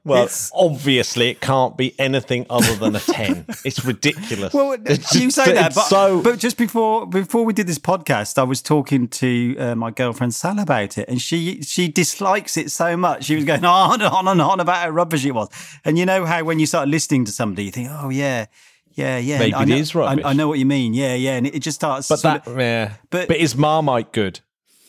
Well, 0.04 0.24
it's- 0.24 0.52
obviously, 0.56 1.30
it 1.30 1.42
can't 1.42 1.78
be 1.78 1.94
anything 2.00 2.46
other 2.50 2.76
than 2.76 2.96
a 2.96 3.00
ten. 3.00 3.46
it's 3.66 3.84
ridiculous. 3.86 4.54
Well, 4.54 4.74
It's 4.86 5.14
you 5.14 5.22
just- 5.30 5.36
say 5.36 5.54
that, 5.54 5.76
but, 5.76 5.84
so 5.88 6.22
but 6.22 6.40
just 6.40 6.58
before 6.58 7.06
before 7.06 7.44
we 7.46 7.54
did 7.54 7.68
this 7.68 7.80
podcast, 7.80 8.38
I 8.38 8.44
was 8.44 8.62
talking 8.62 9.08
to 9.10 9.56
uh, 9.58 9.76
my 9.76 9.92
girlfriend 9.92 10.34
Sal 10.34 10.60
about 10.60 10.98
it, 10.98 11.08
and 11.10 11.22
she 11.22 11.62
she 11.62 11.88
dislikes 11.88 12.58
it 12.58 12.72
so 12.72 12.96
much. 12.98 13.26
She 13.26 13.36
was 13.36 13.46
going 13.46 13.66
on 13.66 14.02
and 14.02 14.04
on 14.14 14.28
and 14.28 14.42
on 14.42 14.60
about 14.60 14.78
how 14.78 14.90
rubbish 14.90 15.26
it 15.26 15.32
was. 15.32 15.50
And 15.86 15.98
you 15.98 16.06
know 16.06 16.26
how 16.26 16.44
when 16.44 16.60
you 16.60 16.66
start 16.66 16.88
listening 16.88 17.26
to 17.26 17.32
somebody, 17.32 17.66
you 17.66 17.72
think, 17.72 17.90
oh 17.92 18.10
yeah, 18.10 18.46
yeah, 18.94 19.18
yeah, 19.18 19.40
Maybe 19.40 19.54
I 19.54 19.64
it 19.64 19.68
know, 19.70 19.76
is 19.76 19.94
rubbish. 19.96 20.26
I, 20.26 20.30
I 20.30 20.34
know 20.34 20.48
what 20.48 20.60
you 20.60 20.66
mean. 20.66 20.94
Yeah, 20.94 21.14
yeah, 21.16 21.36
and 21.38 21.46
it, 21.48 21.56
it 21.56 21.60
just 21.60 21.76
starts. 21.76 22.08
but 22.08 22.22
that 22.24 22.48
of- 22.48 22.58
yeah. 22.60 22.94
but- 23.10 23.28
But, 23.28 23.38
is 23.38 23.56
Marmite 23.56 24.12
good? 24.12 24.40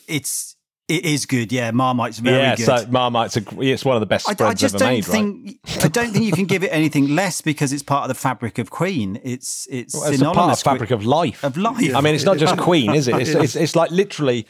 it's 0.07 0.55
it 0.91 1.05
is 1.05 1.25
good. 1.25 1.51
Yeah, 1.51 1.71
Marmite's 1.71 2.19
very 2.19 2.37
yeah, 2.37 2.55
good. 2.55 2.67
Yeah, 2.67 2.77
so 2.77 2.87
Marmite's 2.87 3.37
a, 3.37 3.43
it's 3.61 3.85
one 3.85 3.95
of 3.95 4.01
the 4.01 4.05
best 4.05 4.27
I, 4.27 4.33
spreads 4.33 4.51
I 4.51 4.53
just 4.53 4.75
ever 4.75 4.83
don't 4.83 4.93
made, 4.93 5.07
right? 5.07 5.11
think 5.11 5.83
I 5.83 5.87
don't 5.87 6.11
think 6.11 6.25
you 6.25 6.33
can 6.33 6.45
give 6.45 6.63
it 6.63 6.69
anything 6.69 7.15
less 7.15 7.41
because 7.41 7.71
it's 7.71 7.83
part 7.83 8.03
of 8.03 8.07
the 8.09 8.15
fabric 8.15 8.57
of 8.57 8.69
Queen. 8.69 9.19
It's 9.23 9.67
it's 9.71 9.95
Well, 9.95 10.11
It's 10.11 10.21
part 10.21 10.51
of 10.51 10.59
fabric 10.59 10.91
of 10.91 11.05
life. 11.05 11.43
of 11.43 11.55
life. 11.57 11.95
I 11.95 12.01
mean, 12.01 12.13
it's 12.13 12.25
not 12.25 12.37
just 12.37 12.57
Queen, 12.57 12.93
is 12.93 13.07
it? 13.07 13.15
It's, 13.15 13.29
it's, 13.35 13.55
it's 13.55 13.75
like 13.75 13.91
literally. 13.91 14.45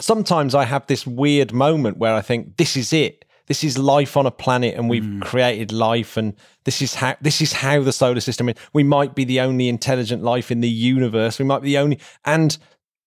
Sometimes 0.00 0.54
I 0.54 0.64
have 0.64 0.86
this 0.86 1.06
weird 1.06 1.52
moment 1.52 1.98
where 1.98 2.14
I 2.14 2.22
think 2.22 2.56
this 2.56 2.76
is 2.76 2.92
it. 2.92 3.24
This 3.46 3.62
is 3.62 3.76
life 3.76 4.16
on 4.16 4.24
a 4.24 4.30
planet, 4.30 4.74
and 4.74 4.88
we've 4.88 5.04
hmm. 5.04 5.20
created 5.20 5.70
life, 5.70 6.16
and 6.16 6.34
this 6.64 6.80
is 6.80 6.94
how 6.94 7.14
this 7.20 7.42
is 7.42 7.52
how 7.52 7.82
the 7.82 7.92
solar 7.92 8.20
system. 8.20 8.48
is. 8.48 8.56
We 8.72 8.84
might 8.84 9.14
be 9.14 9.24
the 9.24 9.40
only 9.40 9.68
intelligent 9.68 10.22
life 10.22 10.50
in 10.50 10.60
the 10.60 10.68
universe. 10.68 11.38
We 11.38 11.44
might 11.44 11.60
be 11.60 11.68
the 11.68 11.78
only, 11.78 11.98
and 12.24 12.56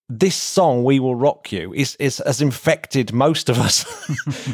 this 0.10 0.36
song 0.36 0.86
"We 0.86 1.00
Will 1.00 1.16
Rock 1.16 1.52
You" 1.52 1.74
is 1.74 1.96
is 1.98 2.22
has 2.26 2.42
infected 2.42 3.12
most 3.12 3.50
of 3.50 3.60
us. 3.60 3.86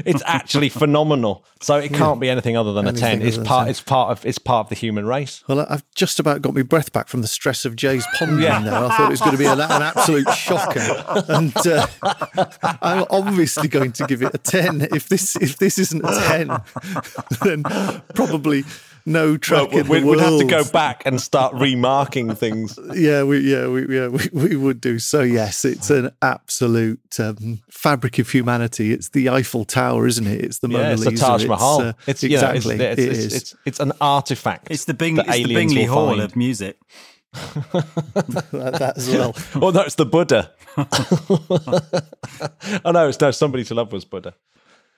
it's 0.05 0.23
actually 0.25 0.69
phenomenal. 0.69 1.45
So 1.61 1.77
it 1.77 1.93
can't 1.93 2.19
be 2.19 2.29
anything 2.29 2.57
other 2.57 2.73
than 2.73 2.87
Anything 2.87 3.05
a 3.05 3.09
ten. 3.19 3.21
It's 3.21 3.37
part. 3.37 3.65
10. 3.65 3.69
It's 3.69 3.81
part 3.81 4.11
of. 4.11 4.25
It's 4.25 4.39
part 4.39 4.65
of 4.65 4.69
the 4.69 4.75
human 4.75 5.05
race. 5.05 5.43
Well, 5.47 5.65
I've 5.69 5.83
just 5.95 6.19
about 6.19 6.41
got 6.41 6.55
my 6.55 6.63
breath 6.63 6.91
back 6.91 7.07
from 7.07 7.21
the 7.21 7.27
stress 7.27 7.65
of 7.65 7.75
Jay's 7.75 8.05
pondering 8.15 8.63
there. 8.63 8.73
I 8.73 8.97
thought 8.97 9.07
it 9.07 9.11
was 9.11 9.19
going 9.19 9.33
to 9.33 9.37
be 9.37 9.45
an, 9.45 9.61
an 9.61 9.81
absolute 9.81 10.29
shocker, 10.31 11.03
and 11.29 11.55
uh, 11.67 11.87
I'm 12.81 13.05
obviously 13.11 13.67
going 13.67 13.91
to 13.93 14.07
give 14.07 14.23
it 14.23 14.33
a 14.33 14.39
ten. 14.39 14.81
If 14.81 15.07
this 15.07 15.35
if 15.35 15.57
this 15.57 15.77
isn't 15.77 16.03
a 16.03 16.15
ten, 16.27 16.61
then 17.43 17.63
probably 18.15 18.63
no 19.05 19.37
track 19.37 19.73
in 19.73 19.85
the 19.85 19.91
we'd, 19.91 20.03
we'd 20.03 20.19
have 20.19 20.39
to 20.39 20.45
go 20.45 20.63
back 20.63 21.05
and 21.05 21.19
start 21.19 21.53
remarking 21.59 22.33
things. 22.35 22.77
Yeah, 22.93 23.23
we 23.23 23.39
yeah 23.39 23.67
we 23.67 23.87
yeah 23.95 24.07
we, 24.07 24.29
we 24.31 24.55
would 24.55 24.79
do. 24.79 24.99
So 24.99 25.21
yes, 25.21 25.65
it's 25.65 25.89
an 25.89 26.11
absolute 26.21 27.19
um, 27.19 27.61
fabric 27.69 28.19
of 28.19 28.29
humanity. 28.29 28.93
It's 28.93 29.09
the 29.09 29.29
Eiffel 29.29 29.65
Tower, 29.65 30.07
isn't 30.07 30.25
it? 30.27 30.41
It's 30.41 30.59
the 30.59 30.69
Mona 30.69 30.83
Yeah, 30.83 30.91
it's 30.93 31.05
Lisa. 31.05 31.11
the 31.11 31.27
Taj 31.27 31.45
Mahal. 31.45 31.81
uh, 31.81 31.93
it's 32.07 32.23
you 32.23 32.29
know, 32.29 32.35
it's- 32.53 32.65
exactly 32.65 32.85
it's, 32.85 33.01
it's. 33.01 33.35
It's, 33.35 33.55
it's, 33.65 33.79
an 33.79 33.91
artifact. 33.99 34.67
It's 34.69 34.85
the, 34.85 34.93
Bing, 34.93 35.17
it's 35.17 35.27
the 35.29 35.53
Bingley 35.53 35.85
Hall 35.85 36.09
find. 36.09 36.21
of 36.21 36.35
music. 36.35 36.77
that, 37.33 38.75
that 38.79 38.93
as 38.97 39.09
well. 39.09 39.35
Oh, 39.55 39.71
no, 39.71 39.81
it's 39.81 39.95
the 39.95 40.05
Buddha. 40.05 40.51
oh 42.85 42.91
no, 42.91 43.07
it's 43.07 43.19
no 43.19 43.31
somebody 43.31 43.63
to 43.65 43.73
love 43.73 43.91
was 43.91 44.05
Buddha. 44.05 44.35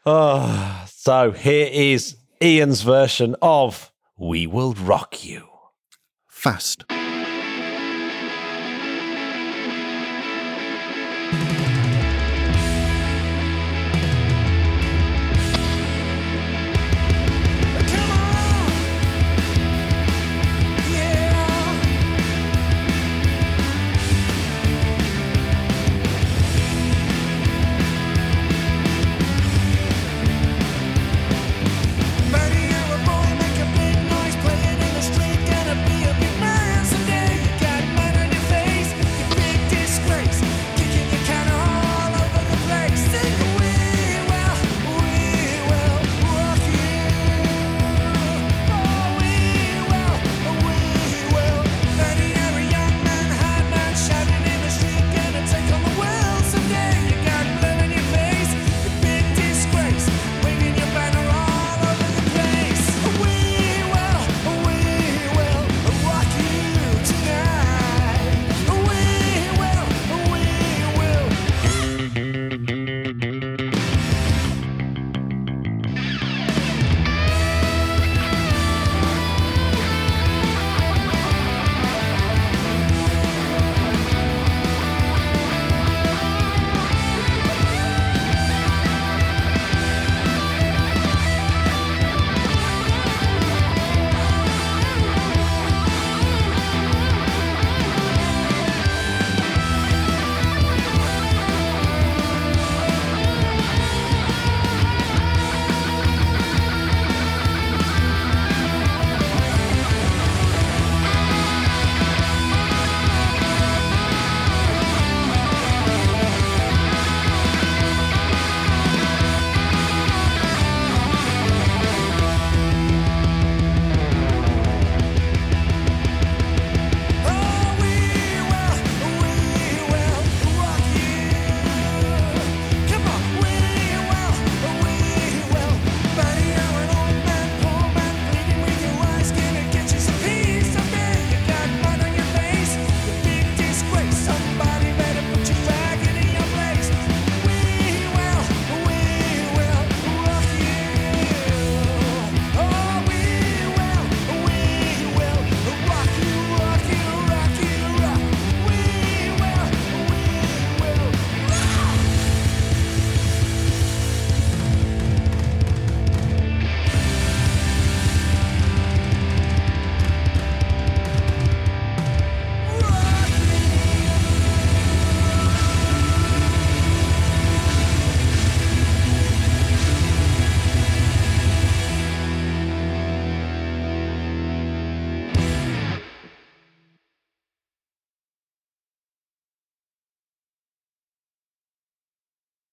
Oh, 0.06 0.86
so 0.88 1.32
here 1.32 1.70
is 1.72 2.18
Ian's 2.42 2.82
version 2.82 3.36
of 3.42 3.92
"We 4.18 4.48
Will 4.48 4.74
Rock 4.74 5.26
You." 5.26 5.50
Fast. 6.30 6.86